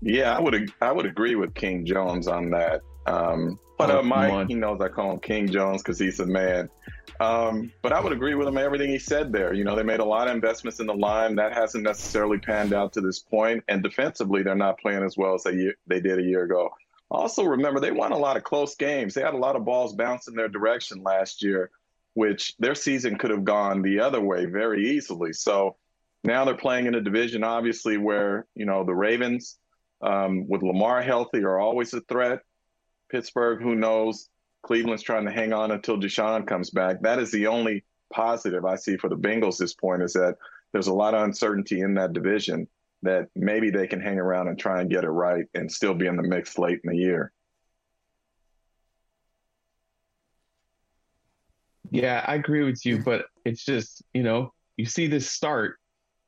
[0.00, 2.82] Yeah, I would I would agree with King Jones on that.
[3.06, 6.26] Um, but uh, oh, Mike, he knows I call him King Jones because he's a
[6.26, 6.68] man.
[7.18, 9.52] Um, but I would agree with him everything he said there.
[9.52, 12.72] You know, they made a lot of investments in the line that hasn't necessarily panned
[12.72, 16.18] out to this point, and defensively, they're not playing as well as they they did
[16.18, 16.70] a year ago.
[17.10, 19.14] Also, remember they won a lot of close games.
[19.14, 21.70] They had a lot of balls bounced in their direction last year,
[22.14, 25.32] which their season could have gone the other way very easily.
[25.32, 25.76] So
[26.22, 29.58] now they're playing in a division, obviously, where you know the Ravens
[30.02, 32.40] um, with Lamar healthy are always a threat.
[33.10, 34.28] Pittsburgh, who knows?
[34.62, 37.00] Cleveland's trying to hang on until Deshaun comes back.
[37.02, 40.36] That is the only positive I see for the Bengals this point is that
[40.72, 42.68] there's a lot of uncertainty in that division
[43.02, 46.06] that maybe they can hang around and try and get it right and still be
[46.06, 47.32] in the mix late in the year.
[51.90, 55.78] Yeah, I agree with you, but it's just, you know, you see this start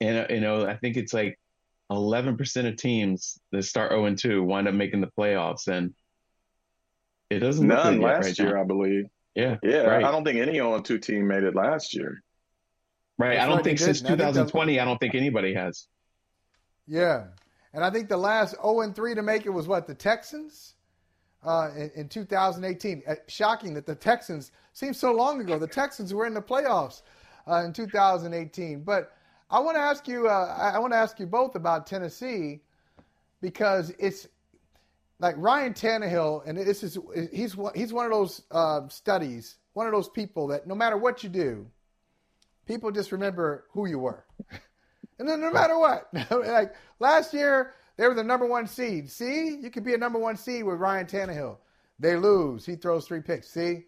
[0.00, 1.38] and, you know, I think it's like
[1.96, 5.68] 11% of teams that start 0 and 2 wind up making the playoffs.
[5.68, 5.94] And
[7.31, 8.62] it doesn't none last right year, now.
[8.62, 9.07] I believe.
[9.35, 9.83] Yeah, yeah.
[9.83, 10.05] Right.
[10.05, 12.22] I don't think any 0 and 2 team made it last year.
[13.18, 13.35] Right.
[13.35, 15.87] That's I don't like think since 2020, I don't think anybody has.
[16.87, 17.26] Yeah,
[17.72, 20.74] and I think the last 0 and 3 to make it was what the Texans
[21.44, 23.02] uh, in, in, 2018.
[23.07, 25.59] Uh, shocking that the Texans seems so long ago.
[25.59, 27.02] The Texans were in the playoffs
[27.48, 28.83] uh, in 2018.
[28.83, 29.12] But
[29.52, 30.28] I want to ask you.
[30.28, 32.62] Uh, I want to ask you both about Tennessee
[33.42, 34.26] because it's
[35.20, 36.98] like Ryan Tannehill, and this is
[37.30, 41.22] he's he's one of those uh, studies, one of those people that no matter what
[41.22, 41.66] you do,
[42.66, 44.24] people just remember who you were.
[45.18, 49.08] And then no matter what, like last year, they were the number one seed.
[49.08, 51.58] See, you could be a number one seed with Ryan Tannehill.
[52.00, 52.66] They lose.
[52.66, 53.48] He throws three picks.
[53.48, 53.84] See,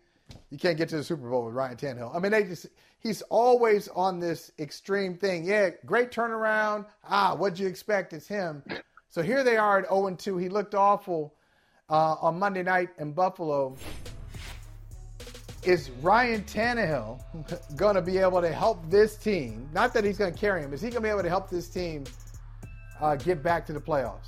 [0.50, 2.14] you can't get to the Super Bowl with Ryan Tannehill.
[2.14, 2.66] I mean, they just
[2.98, 5.44] he's always on this extreme thing.
[5.44, 6.86] Yeah, great turnaround.
[7.08, 8.12] Ah, what'd you expect?
[8.12, 8.62] It's him.
[9.10, 10.36] So here they are at 0 2.
[10.38, 11.34] He looked awful
[11.88, 13.76] uh, on Monday night in Buffalo
[15.66, 17.20] is Ryan Tannehill
[17.76, 19.68] going to be able to help this team?
[19.72, 20.72] Not that he's going to carry him.
[20.72, 22.04] Is he going to be able to help this team
[23.00, 24.26] uh, get back to the playoffs?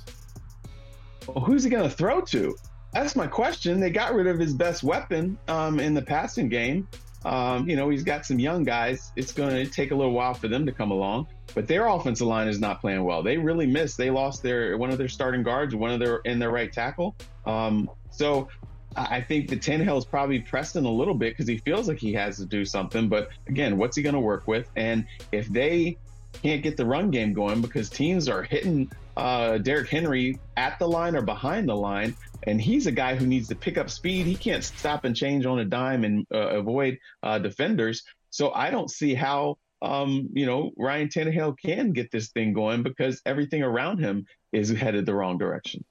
[1.27, 2.55] Well, who's he going to throw to?
[2.93, 3.79] That's my question.
[3.79, 6.87] They got rid of his best weapon um, in the passing game.
[7.25, 9.11] Um, you know, he's got some young guys.
[9.15, 12.27] It's going to take a little while for them to come along, but their offensive
[12.27, 13.23] line is not playing well.
[13.23, 13.97] They really missed.
[13.97, 17.15] They lost their one of their starting guards, one of their in their right tackle.
[17.45, 18.47] Um, so
[18.95, 22.13] I think the Tannehill is probably pressing a little bit because he feels like he
[22.13, 23.09] has to do something.
[23.09, 24.69] But again, what's he going to work with?
[24.75, 25.97] And if they
[26.41, 30.87] can't get the run game going because teams are hitting uh, Derrick Henry at the
[30.87, 34.27] line or behind the line, and he's a guy who needs to pick up speed.
[34.27, 38.03] He can't stop and change on a dime and uh, avoid uh, defenders.
[38.29, 42.83] So I don't see how um, you know Ryan Tannehill can get this thing going
[42.83, 45.83] because everything around him is headed the wrong direction.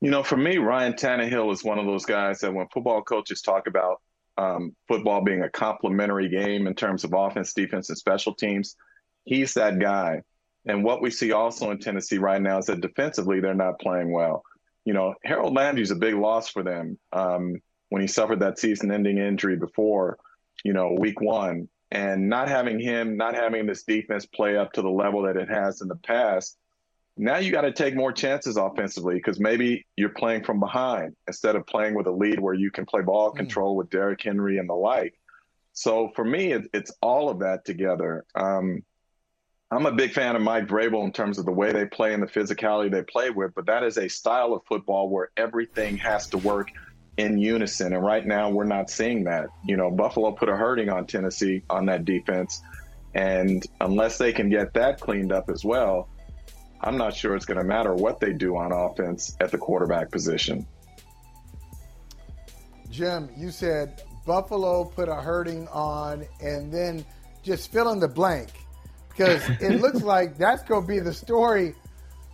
[0.00, 3.42] You know, for me, Ryan Tannehill is one of those guys that when football coaches
[3.42, 4.00] talk about
[4.38, 8.76] um, football being a complementary game in terms of offense, defense, and special teams,
[9.24, 10.22] he's that guy.
[10.66, 14.12] And what we see also in Tennessee right now is that defensively, they're not playing
[14.12, 14.44] well.
[14.84, 18.92] You know, Harold Landry's a big loss for them um, when he suffered that season
[18.92, 20.18] ending injury before,
[20.64, 21.68] you know, week one.
[21.90, 25.50] And not having him, not having this defense play up to the level that it
[25.50, 26.56] has in the past
[27.16, 31.56] now you got to take more chances offensively because maybe you're playing from behind instead
[31.56, 33.36] of playing with a lead where you can play ball mm.
[33.36, 35.14] control with Derrick Henry and the like.
[35.74, 38.24] So for me, it, it's all of that together.
[38.34, 38.82] Um,
[39.72, 42.22] I'm a big fan of Mike Vrabel in terms of the way they play and
[42.22, 46.26] the physicality they play with, but that is a style of football where everything has
[46.28, 46.68] to work
[47.16, 47.94] in unison.
[47.94, 49.46] And right now, we're not seeing that.
[49.64, 52.60] You know, Buffalo put a hurting on Tennessee on that defense.
[53.14, 56.10] And unless they can get that cleaned up as well,
[56.82, 60.10] I'm not sure it's going to matter what they do on offense at the quarterback
[60.10, 60.66] position.
[62.90, 67.06] Jim, you said Buffalo put a hurting on and then
[67.42, 68.50] just fill in the blank
[69.16, 71.74] because it looks like that's going to be the story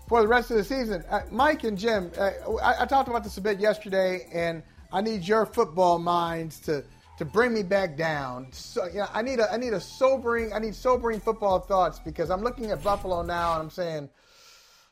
[0.08, 1.04] for the rest of the season.
[1.10, 2.30] Uh, Mike and Jim, uh,
[2.62, 4.62] I, I, talked about this a bit yesterday, and
[4.92, 6.84] I need your football minds to
[7.18, 8.46] to bring me back down.
[8.52, 11.98] So, you know, I need a I need a sobering I need sobering football thoughts
[11.98, 14.08] because I'm looking at Buffalo now and I'm saying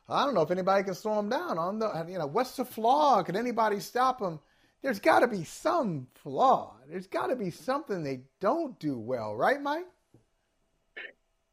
[0.09, 1.57] I don't know if anybody can slow them down.
[1.57, 3.22] On the you know what's the flaw?
[3.22, 4.41] Can anybody stop them?
[4.82, 6.74] There's got to be some flaw.
[6.89, 9.87] There's got to be something they don't do well, right, Mike?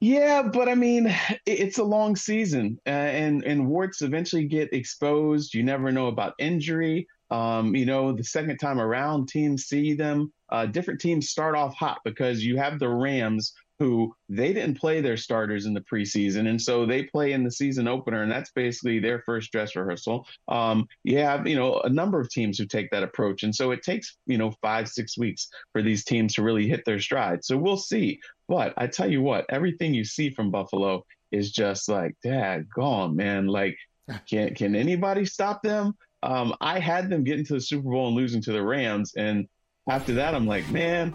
[0.04, 5.54] Yeah, but I mean, it's a long season, uh, and and warts eventually get exposed.
[5.54, 7.08] You never know about injury.
[7.32, 10.34] Um, you know, the second time around, teams see them.
[10.50, 15.02] Uh, different teams start off hot because you have the Rams who they didn't play
[15.02, 18.52] their starters in the preseason, and so they play in the season opener, and that's
[18.52, 20.28] basically their first dress rehearsal.
[20.48, 23.72] Um, you have you know a number of teams who take that approach, and so
[23.72, 27.44] it takes you know five six weeks for these teams to really hit their stride.
[27.44, 28.20] So we'll see.
[28.48, 33.16] But I tell you what, everything you see from Buffalo is just like, dad, gone,
[33.16, 33.48] man.
[33.48, 33.78] Like,
[34.30, 35.96] can can anybody stop them?
[36.22, 39.14] Um, I had them getting to the Super Bowl and losing to the Rams.
[39.16, 39.48] And
[39.90, 41.14] after that, I'm like, man,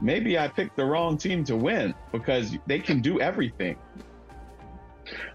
[0.00, 3.76] maybe I picked the wrong team to win because they can do everything.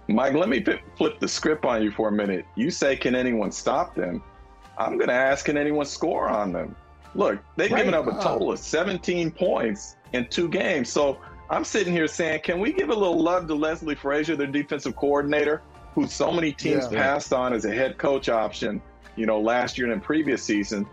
[0.08, 0.64] Mike, let me
[0.98, 2.46] flip the script on you for a minute.
[2.56, 4.24] You say, can anyone stop them?
[4.78, 6.76] I'm going to ask, can anyone score on them?
[7.16, 7.80] Look, they've right.
[7.80, 10.90] given up a total of 17 points in two games.
[10.90, 14.48] So I'm sitting here saying, can we give a little love to Leslie Frazier, their
[14.48, 15.62] defensive coordinator,
[15.94, 17.02] who so many teams yeah.
[17.02, 18.82] passed on as a head coach option?
[19.16, 20.86] you know, last year and in previous season.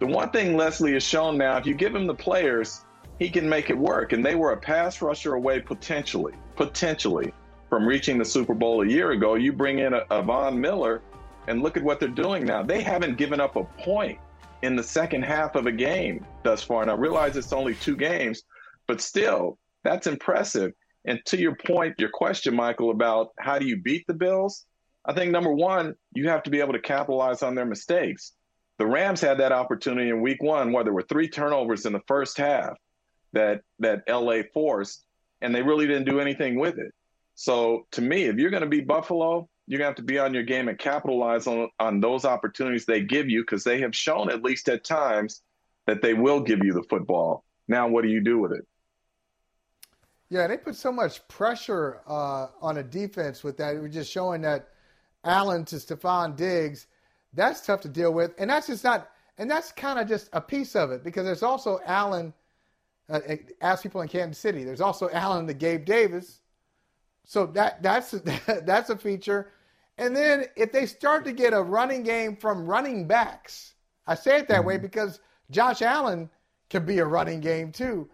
[0.00, 2.83] The one thing Leslie has shown now, if you give him the players,
[3.18, 4.12] he can make it work.
[4.12, 7.32] And they were a pass rusher away potentially, potentially
[7.68, 9.34] from reaching the Super Bowl a year ago.
[9.34, 11.02] You bring in a, a Von Miller,
[11.46, 12.62] and look at what they're doing now.
[12.62, 14.18] They haven't given up a point
[14.62, 16.82] in the second half of a game thus far.
[16.82, 18.42] And I realize it's only two games,
[18.86, 20.72] but still, that's impressive.
[21.04, 24.64] And to your point, your question, Michael, about how do you beat the Bills?
[25.04, 28.32] I think number one, you have to be able to capitalize on their mistakes.
[28.78, 32.00] The Rams had that opportunity in week one where there were three turnovers in the
[32.08, 32.72] first half
[33.34, 35.04] that that LA forced,
[35.40, 36.92] and they really didn't do anything with it.
[37.34, 40.18] So to me, if you're going to be Buffalo, you're going to have to be
[40.18, 43.94] on your game and capitalize on, on those opportunities they give you because they have
[43.94, 45.42] shown, at least at times,
[45.86, 47.44] that they will give you the football.
[47.66, 48.66] Now, what do you do with it?
[50.28, 53.80] Yeah, they put so much pressure uh, on a defense with that.
[53.80, 54.68] Was just showing that
[55.22, 56.86] Allen to Stefon Diggs,
[57.32, 58.32] that's tough to deal with.
[58.38, 61.42] And that's just not, and that's kind of just a piece of it because there's
[61.42, 62.32] also Allen,
[63.08, 63.20] uh,
[63.60, 66.40] ask people in Kansas City, there's also Allen the Gabe Davis.
[67.24, 68.10] So that that's
[68.46, 69.50] that's a feature.
[69.96, 73.74] And then if they start to get a running game from running backs,
[74.06, 74.68] I say it that mm-hmm.
[74.68, 76.30] way because Josh Allen
[76.68, 78.08] can be a running game too.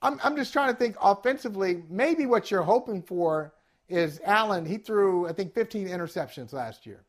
[0.00, 3.52] I'm, I'm just trying to think offensively, maybe what you're hoping for
[3.88, 4.64] is Allen.
[4.64, 7.04] He threw, I think, 15 interceptions last year.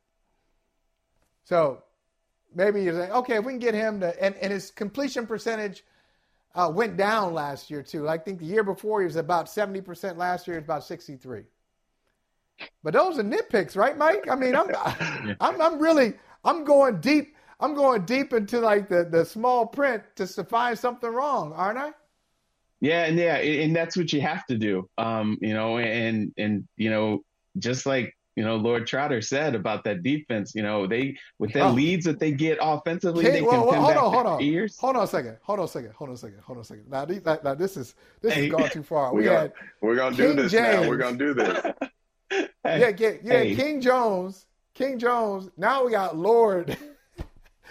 [1.43, 1.83] So
[2.53, 5.83] maybe you're saying, okay, if we can get him to, and, and his completion percentage
[6.55, 8.07] uh, went down last year too.
[8.07, 10.17] I think the year before he was about 70%.
[10.17, 11.43] Last year he was about 63.
[12.83, 14.27] But those are nitpicks, right, Mike?
[14.29, 14.67] I mean, I'm,
[15.39, 17.35] I'm, I'm really, I'm going deep.
[17.61, 21.91] I'm going deep into like the, the small print to find something wrong, aren't I?
[22.81, 24.89] Yeah, and yeah, and that's what you have to do.
[24.97, 27.19] Um, you know, and and you know,
[27.57, 30.55] just like you know, Lord Trotter said about that defense.
[30.55, 31.71] You know, they with the oh.
[31.71, 34.77] leads that they get offensively, they well, can well, hold on, hold on, ears.
[34.77, 35.35] Hold on a second.
[35.41, 35.91] Hold on a second.
[35.91, 36.39] Hold on a second.
[36.45, 36.89] Hold on a second.
[36.89, 39.13] Now, these, now this is this hey, is going too far.
[39.19, 40.83] We, we gonna, we're gonna King do this James.
[40.83, 40.87] now.
[40.87, 41.65] We're gonna do this.
[42.29, 43.33] hey, yeah, yeah, yeah.
[43.33, 43.55] Hey.
[43.57, 45.49] King Jones, King Jones.
[45.57, 46.77] Now we got Lord.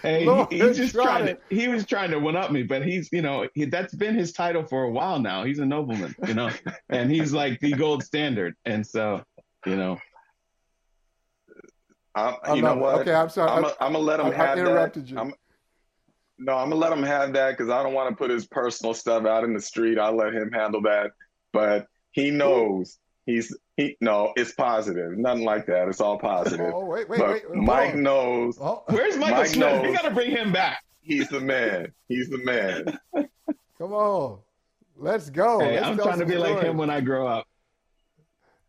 [0.02, 1.38] Hey, Lord, he, he's just trying to.
[1.50, 4.32] He was trying to one up me, but he's, you know, he, that's been his
[4.32, 5.42] title for a while now.
[5.42, 6.50] He's a nobleman, you know,
[6.88, 8.54] and he's like the gold standard.
[8.64, 9.24] And so,
[9.66, 9.98] you know,
[12.18, 13.00] I, you oh, know what?
[13.00, 13.50] Okay, I'm sorry.
[13.80, 15.10] I'm gonna let him I, have I interrupted that.
[15.10, 15.18] You.
[15.18, 15.34] I'm,
[16.38, 18.94] no, I'm gonna let him have that because I don't want to put his personal
[18.94, 19.98] stuff out in the street.
[19.98, 21.12] I'll let him handle that.
[21.52, 25.16] But he knows he's he no, it's positive.
[25.16, 25.88] Nothing like that.
[25.88, 26.72] It's all positive.
[26.74, 28.02] Oh, wait, wait, wait, wait Mike on.
[28.02, 28.58] knows.
[28.60, 28.82] Oh.
[28.88, 29.60] Where's Michael Mike Smith?
[29.60, 29.82] Knows.
[29.82, 30.82] We got to bring him back.
[31.00, 31.92] He's the man.
[32.08, 32.98] He's the man.
[33.78, 34.38] Come on.
[34.96, 35.60] Let's go.
[35.60, 37.46] Hey, Let's I'm trying to be like him when I grow up.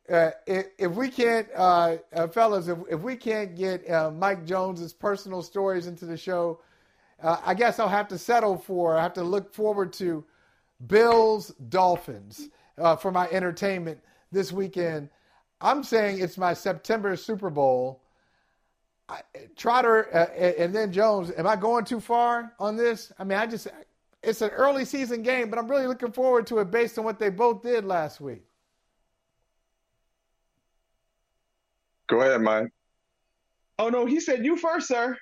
[0.09, 4.43] Uh, if, if, we can't, uh, uh, fellas, if, if, we can't get uh, Mike
[4.43, 6.61] Jones's personal stories into the show,
[7.21, 8.97] uh, I guess I'll have to settle for.
[8.97, 10.23] I have to look forward to
[10.87, 12.49] Bills Dolphins
[12.99, 13.99] for my entertainment
[14.31, 15.09] this weekend.
[15.61, 18.01] I'm saying it's my September Super Bowl.
[19.09, 19.21] I,
[19.57, 21.31] Trotter and then Jones.
[21.37, 23.11] Am I going too far on this?
[23.19, 23.67] I mean, I just
[24.23, 27.19] it's an early season game, but I'm really looking forward to it based on what
[27.19, 28.43] they both did last week.
[32.09, 32.69] Go ahead, Mike.
[33.77, 35.17] Oh no, he said you first, sir.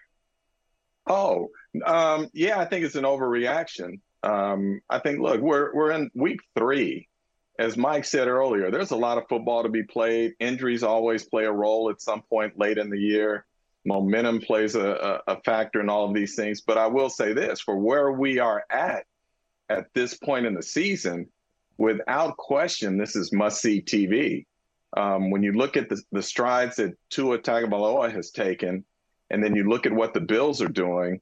[1.06, 1.50] Oh,
[1.86, 4.00] um, yeah, I think it's an overreaction.
[4.24, 7.08] Um, I think, look, we're we're in week three.
[7.60, 10.34] As Mike said earlier, there's a lot of football to be played.
[10.40, 13.46] Injuries always play a role at some point late in the year.
[13.84, 16.62] Momentum plays a, a, a factor in all of these things.
[16.62, 19.06] But I will say this for where we are at
[19.70, 21.30] at this point in the season,
[21.78, 24.46] without question, this is must see TV.
[24.96, 28.86] Um, when you look at the, the strides that Tua Tagovailoa has taken,
[29.30, 31.20] and then you look at what the Bills are doing,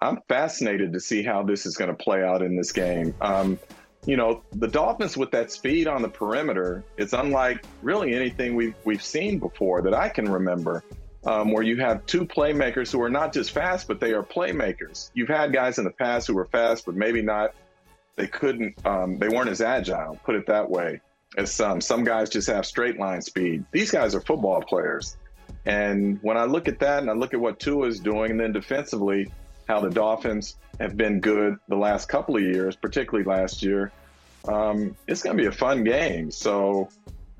[0.00, 3.14] I'm fascinated to see how this is going to play out in this game.
[3.20, 3.58] Um,
[4.04, 8.74] you know, the Dolphins with that speed on the perimeter, it's unlike really anything we've
[8.84, 10.82] we've seen before that I can remember.
[11.24, 15.10] Um, where you have two playmakers who are not just fast, but they are playmakers.
[15.12, 17.52] You've had guys in the past who were fast, but maybe not.
[18.14, 18.86] They couldn't.
[18.86, 20.20] Um, they weren't as agile.
[20.22, 21.00] Put it that way.
[21.36, 23.64] As some some guys just have straight line speed.
[23.72, 25.16] These guys are football players.
[25.66, 28.40] And when I look at that, and I look at what Tua is doing, and
[28.40, 29.30] then defensively,
[29.68, 33.92] how the Dolphins have been good the last couple of years, particularly last year.
[34.46, 36.30] Um, it's going to be a fun game.
[36.30, 36.88] So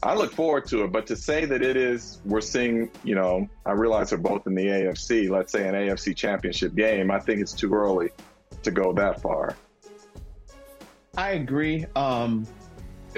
[0.03, 0.92] I look forward to it.
[0.92, 4.55] But to say that it is, we're seeing, you know, I realize they're both in
[4.55, 7.11] the AFC, let's say an AFC championship game.
[7.11, 8.11] I think it's too early
[8.62, 9.57] to go that far.
[11.16, 11.86] I agree.
[11.94, 12.47] Um,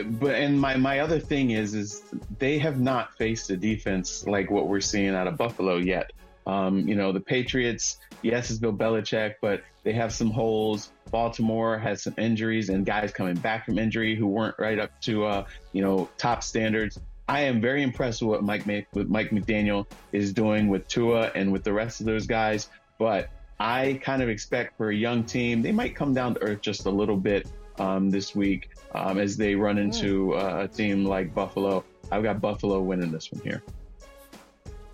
[0.04, 2.02] but and my my other thing is is
[2.38, 6.12] they have not faced a defense like what we're seeing out of Buffalo yet.
[6.46, 10.90] Um, you know, the Patriots, yes, it's Bill Belichick, but they have some holes.
[11.10, 15.26] Baltimore has some injuries and guys coming back from injury who weren't right up to,
[15.26, 16.98] uh, you know, top standards.
[17.28, 21.52] I am very impressed with what Mike with Mike McDaniel is doing with Tua and
[21.52, 22.70] with the rest of those guys.
[22.98, 23.28] But
[23.60, 26.86] I kind of expect for a young team, they might come down to earth just
[26.86, 27.46] a little bit
[27.78, 31.84] um, this week um, as they run into uh, a team like Buffalo.
[32.10, 33.62] I've got Buffalo winning this one here.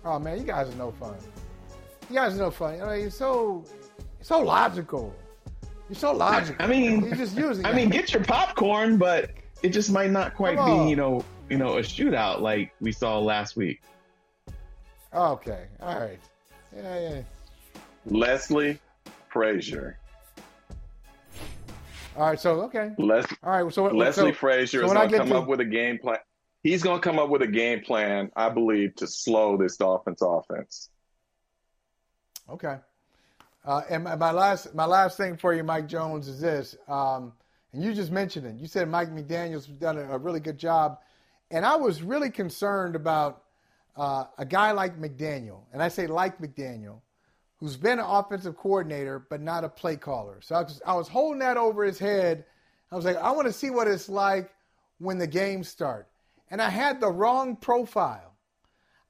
[0.03, 1.15] Oh man, you guys are no fun.
[2.09, 2.81] You guys are no fun.
[2.81, 3.65] I mean, you're so
[4.21, 5.13] so logical.
[5.89, 6.63] You're so logical.
[6.63, 7.65] I mean, you're just using.
[7.65, 9.31] I mean, get your popcorn, but
[9.63, 13.19] it just might not quite be, you know, you know, a shootout like we saw
[13.19, 13.81] last week.
[15.13, 16.19] Okay, all right,
[16.75, 17.21] yeah, yeah.
[18.05, 18.79] Leslie
[19.29, 19.97] Frazier.
[22.15, 22.91] All right, so okay.
[22.97, 25.65] Les- all right, so Leslie so, Frazier so is going to come up with a
[25.65, 26.17] game plan.
[26.63, 30.21] He's going to come up with a game plan, I believe, to slow this Dolphins
[30.21, 30.89] offense.
[32.49, 32.77] Okay.
[33.65, 36.75] Uh, and my, last my last thing for you, Mike Jones, is this.
[36.87, 37.33] Um,
[37.73, 38.55] and you just mentioned it.
[38.55, 40.99] You said Mike McDaniel's done a, a really good job,
[41.51, 43.43] and I was really concerned about
[43.97, 47.01] uh, a guy like McDaniel, and I say like McDaniel,
[47.59, 50.39] who's been an offensive coordinator but not a play caller.
[50.41, 52.45] So I was, I was holding that over his head.
[52.91, 54.53] I was like, I want to see what it's like
[54.99, 56.07] when the games start,
[56.49, 58.33] and I had the wrong profile.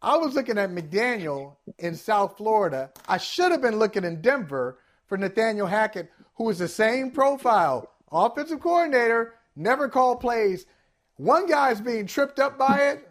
[0.02, 2.92] I was looking at McDaniel in South Florida.
[3.08, 7.90] I should have been looking in Denver for Nathaniel Hackett, who is the same profile,
[8.12, 10.66] offensive coordinator, never called plays.
[11.18, 13.08] One guy's being tripped up by it,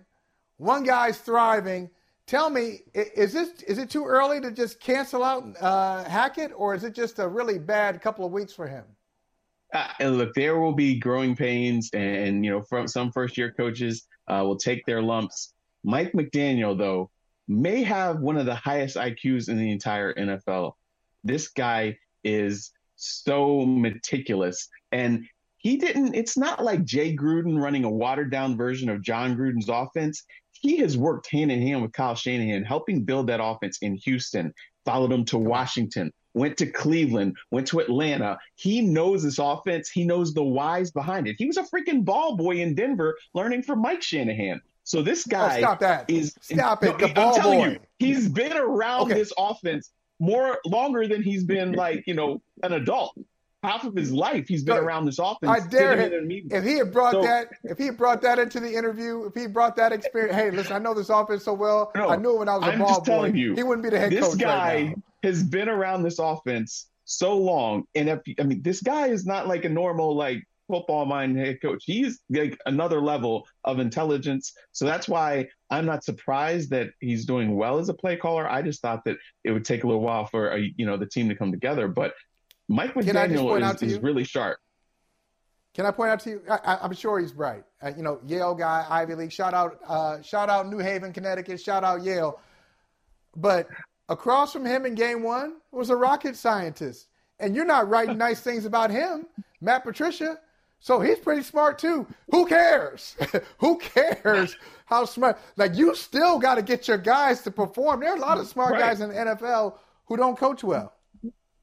[0.57, 1.91] one guy's thriving.
[2.27, 6.75] Tell me, is this is it too early to just cancel out uh, Hackett, or
[6.75, 8.85] is it just a really bad couple of weeks for him?
[9.75, 13.53] Uh, and look, there will be growing pains, and you know, from some first year
[13.53, 15.53] coaches uh, will take their lumps.
[15.83, 17.11] Mike McDaniel, though,
[17.47, 20.73] may have one of the highest IQs in the entire NFL.
[21.25, 24.69] This guy is so meticulous.
[24.93, 25.27] And
[25.65, 29.71] he didn't, it's not like Jay Gruden running a watered down version of Jon Gruden's
[29.71, 30.23] offense.
[30.53, 34.53] He has worked hand in hand with Kyle Shanahan, helping build that offense in Houston,
[34.85, 38.39] followed him to Washington, went to Cleveland, went to Atlanta.
[38.57, 39.89] He knows this offense.
[39.89, 41.37] He knows the whys behind it.
[41.39, 44.61] He was a freaking ball boy in Denver learning from Mike Shanahan.
[44.83, 46.11] So this guy oh, stop that.
[46.11, 46.99] is stop it.
[46.99, 47.69] The I'm ball boy.
[47.69, 49.15] You, he's been around okay.
[49.15, 49.91] this offense
[50.21, 53.17] more longer than he's been like you know an adult.
[53.65, 55.51] Half of his life he's been so, around this offense.
[55.51, 56.31] I dare him.
[56.31, 59.35] If he had brought so, that, if he had brought that into the interview, if
[59.35, 61.91] he brought that experience, hey, listen, I know this offense so well.
[61.95, 63.29] No, I knew it when I was a I'm ball boy.
[63.29, 64.33] You, he wouldn't be the head this coach.
[64.33, 68.83] This guy right has been around this offense so long, and if I mean, this
[68.83, 71.85] guy is not like a normal like football mind head coach.
[71.87, 74.53] He's like another level of intelligence.
[74.73, 78.49] So that's why I'm not surprised that he's doing well as a play caller.
[78.49, 81.07] I just thought that it would take a little while for a, you know the
[81.07, 81.89] team to come together.
[81.89, 82.15] But
[82.69, 84.59] Mike McDaniel is, is really sharp.
[85.75, 86.43] Can I point out to you?
[86.49, 87.65] I, am sure he's bright.
[87.83, 89.33] Uh, you know, Yale guy, Ivy League.
[89.33, 91.61] Shout out, uh, shout out New Haven, Connecticut.
[91.61, 92.41] Shout out Yale.
[93.37, 93.69] But
[94.09, 97.09] across from him in game one was a rocket scientist,
[97.41, 99.27] and you're not writing nice things about him,
[99.61, 100.39] Matt Patricia.
[100.79, 102.07] So he's pretty smart too.
[102.31, 103.17] Who cares?
[103.59, 105.39] Who cares how smart?
[105.57, 108.01] Like you still got to get your guys to perform.
[108.01, 108.81] There are a lot of smart right.
[108.81, 110.93] guys in the NFL who don't coach well.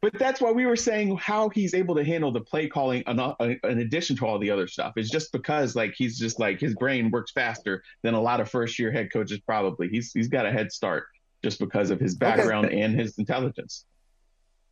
[0.01, 3.19] But that's why we were saying how he's able to handle the play calling in,
[3.19, 4.93] in uh, addition to all the other stuff.
[4.95, 8.49] It's just because like he's just like his brain works faster than a lot of
[8.49, 9.89] first year head coaches probably.
[9.89, 11.05] He's he's got a head start
[11.43, 12.81] just because of his background okay.
[12.81, 13.85] and his intelligence.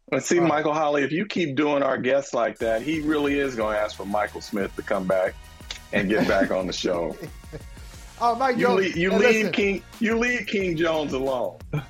[0.10, 3.56] But see, Michael Holley, if you keep doing our guests like that, he really is
[3.56, 5.36] going to ask for Michael Smith to come back
[5.94, 7.16] and get back on the show.
[8.22, 8.80] oh, Mike you Jones.
[8.80, 9.52] Leave, you leave listen.
[9.52, 9.84] King.
[10.00, 11.58] You leave King Jones alone.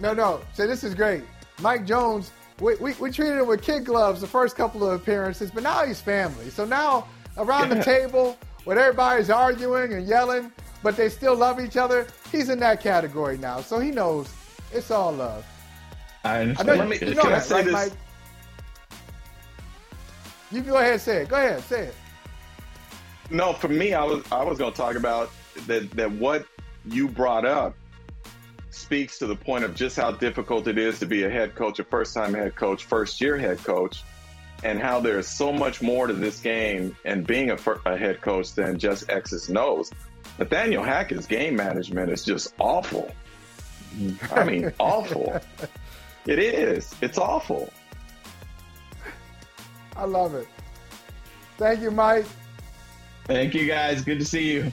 [0.00, 0.40] No, no.
[0.54, 1.22] So this is great.
[1.60, 5.50] Mike Jones we, we, we, treated him with kid gloves the first couple of appearances,
[5.50, 6.50] but now he's family.
[6.50, 10.52] So now around the table, when everybody's arguing and yelling,
[10.82, 13.60] but they still love each other, he's in that category now.
[13.60, 14.32] So he knows
[14.72, 15.44] it's all love.
[16.22, 16.70] I understand.
[16.70, 17.92] I know, you, you know that, right, Mike?
[20.50, 21.28] You go ahead and say it.
[21.28, 21.94] Go ahead, say it.
[23.30, 25.30] No, for me, I was I was going to talk about
[25.66, 26.46] that that what
[26.84, 27.74] you brought up
[28.74, 31.78] speaks to the point of just how difficult it is to be a head coach,
[31.78, 34.02] a first time head coach, first year head coach,
[34.62, 38.52] and how there's so much more to this game and being a, a head coach
[38.52, 39.90] than just X's and O's.
[40.38, 43.14] Nathaniel Hackett's game management is just awful.
[44.32, 45.40] I mean, awful.
[46.26, 46.94] It is.
[47.00, 47.72] It's awful.
[49.96, 50.48] I love it.
[51.56, 52.26] Thank you, Mike.
[53.26, 54.02] Thank you, guys.
[54.02, 54.72] Good to see you.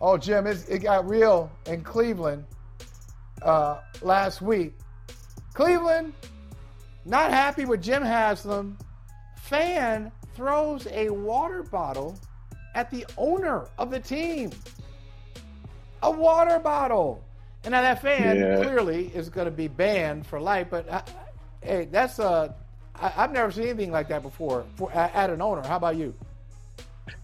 [0.00, 2.44] Oh, Jim, it got real in Cleveland
[3.42, 4.74] uh, last week.
[5.54, 6.12] Cleveland,
[7.04, 8.78] not happy with Jim Haslam.
[9.42, 12.16] Fan throws a water bottle
[12.74, 14.52] at the owner of the team.
[16.02, 17.24] A water bottle.
[17.64, 18.56] And now that fan yeah.
[18.56, 20.68] clearly is going to be banned for life.
[20.70, 21.02] But uh,
[21.60, 22.24] hey, that's a.
[22.24, 22.52] Uh,
[22.94, 25.66] I, I've never seen anything like that before for, at an owner.
[25.66, 26.14] How about you?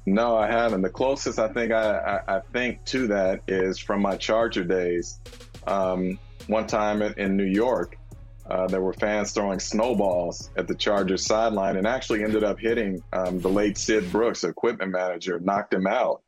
[0.07, 0.83] No, I haven't.
[0.83, 5.19] The closest I think I, I, I think to that is from my Charger days.
[5.67, 7.97] Um, one time in, in New York,
[8.47, 13.03] uh, there were fans throwing snowballs at the Chargers sideline and actually ended up hitting
[13.13, 16.23] um, the late Sid Brooks, equipment manager, knocked him out.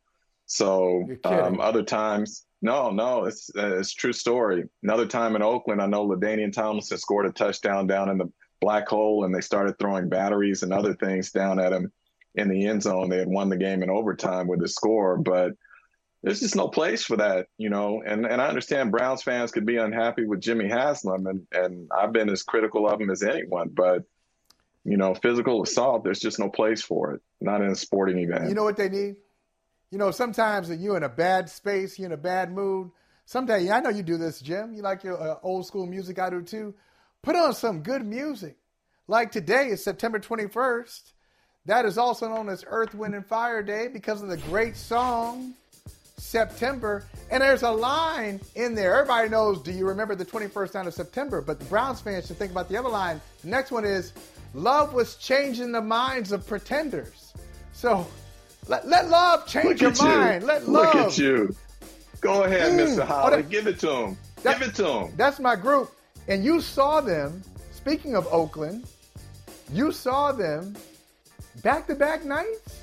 [0.46, 4.64] So um, other times, no, no, it's uh, it's true story.
[4.82, 8.88] Another time in Oakland, I know LaDainian Tomlinson scored a touchdown down in the black
[8.88, 11.92] hole, and they started throwing batteries and other things down at him
[12.36, 13.08] in the end zone.
[13.08, 15.52] They had won the game in overtime with the score, but
[16.22, 18.02] there's just no place for that, you know.
[18.04, 22.12] And and I understand Browns fans could be unhappy with Jimmy Haslam, and and I've
[22.12, 24.04] been as critical of him as anyone, but
[24.84, 28.48] you know, physical assault, there's just no place for it, not in a sporting event.
[28.48, 29.16] You know what they need?
[29.90, 32.90] You know, sometimes when you're in a bad space, you're in a bad mood.
[33.24, 34.74] Sometimes, I know you do this, Jim.
[34.74, 36.20] You like your uh, old school music.
[36.20, 36.74] I do too.
[37.22, 38.56] Put on some good music.
[39.08, 41.12] Like today is September 21st.
[41.66, 45.54] That is also known as Earth, Wind, and Fire Day because of the great song
[46.16, 47.04] September.
[47.30, 48.94] And there's a line in there.
[48.94, 51.40] Everybody knows, do you remember the 21st night of September?
[51.40, 53.20] But the Browns fans should think about the other line.
[53.42, 54.12] The next one is,
[54.54, 57.32] love was changing the minds of pretenders.
[57.72, 58.06] So
[58.68, 60.44] let, let love change your mind.
[60.44, 60.94] Let love.
[60.94, 61.54] Look at you.
[62.20, 62.86] Go ahead, mm.
[62.86, 63.04] Mr.
[63.04, 63.32] Holley.
[63.34, 64.16] Oh, that, Give it to him.
[64.44, 65.12] That, Give it to him.
[65.16, 65.92] That's my group.
[66.28, 67.42] And you saw them,
[67.72, 68.86] speaking of Oakland,
[69.72, 70.76] you saw them
[71.62, 72.80] back to back nights?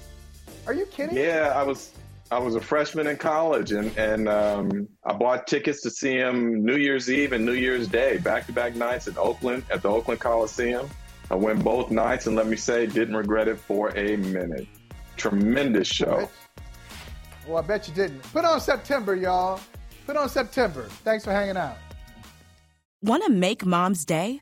[0.68, 1.18] Are you kidding?
[1.18, 1.92] Yeah, I was
[2.32, 6.66] I was a freshman in college, and and um, I bought tickets to see him
[6.66, 9.90] New Year's Eve and New Year's Day, back to back nights in Oakland at the
[9.90, 10.90] Oakland Coliseum.
[11.30, 14.68] I went both nights, and let me say, didn't regret it for a minute.
[15.18, 16.30] Tremendous show.
[17.48, 18.22] Well, I bet you didn't.
[18.32, 19.60] Put on September, y'all.
[20.06, 20.84] Put on September.
[21.04, 21.78] Thanks for hanging out.
[23.02, 24.42] Want to make Mom's Day?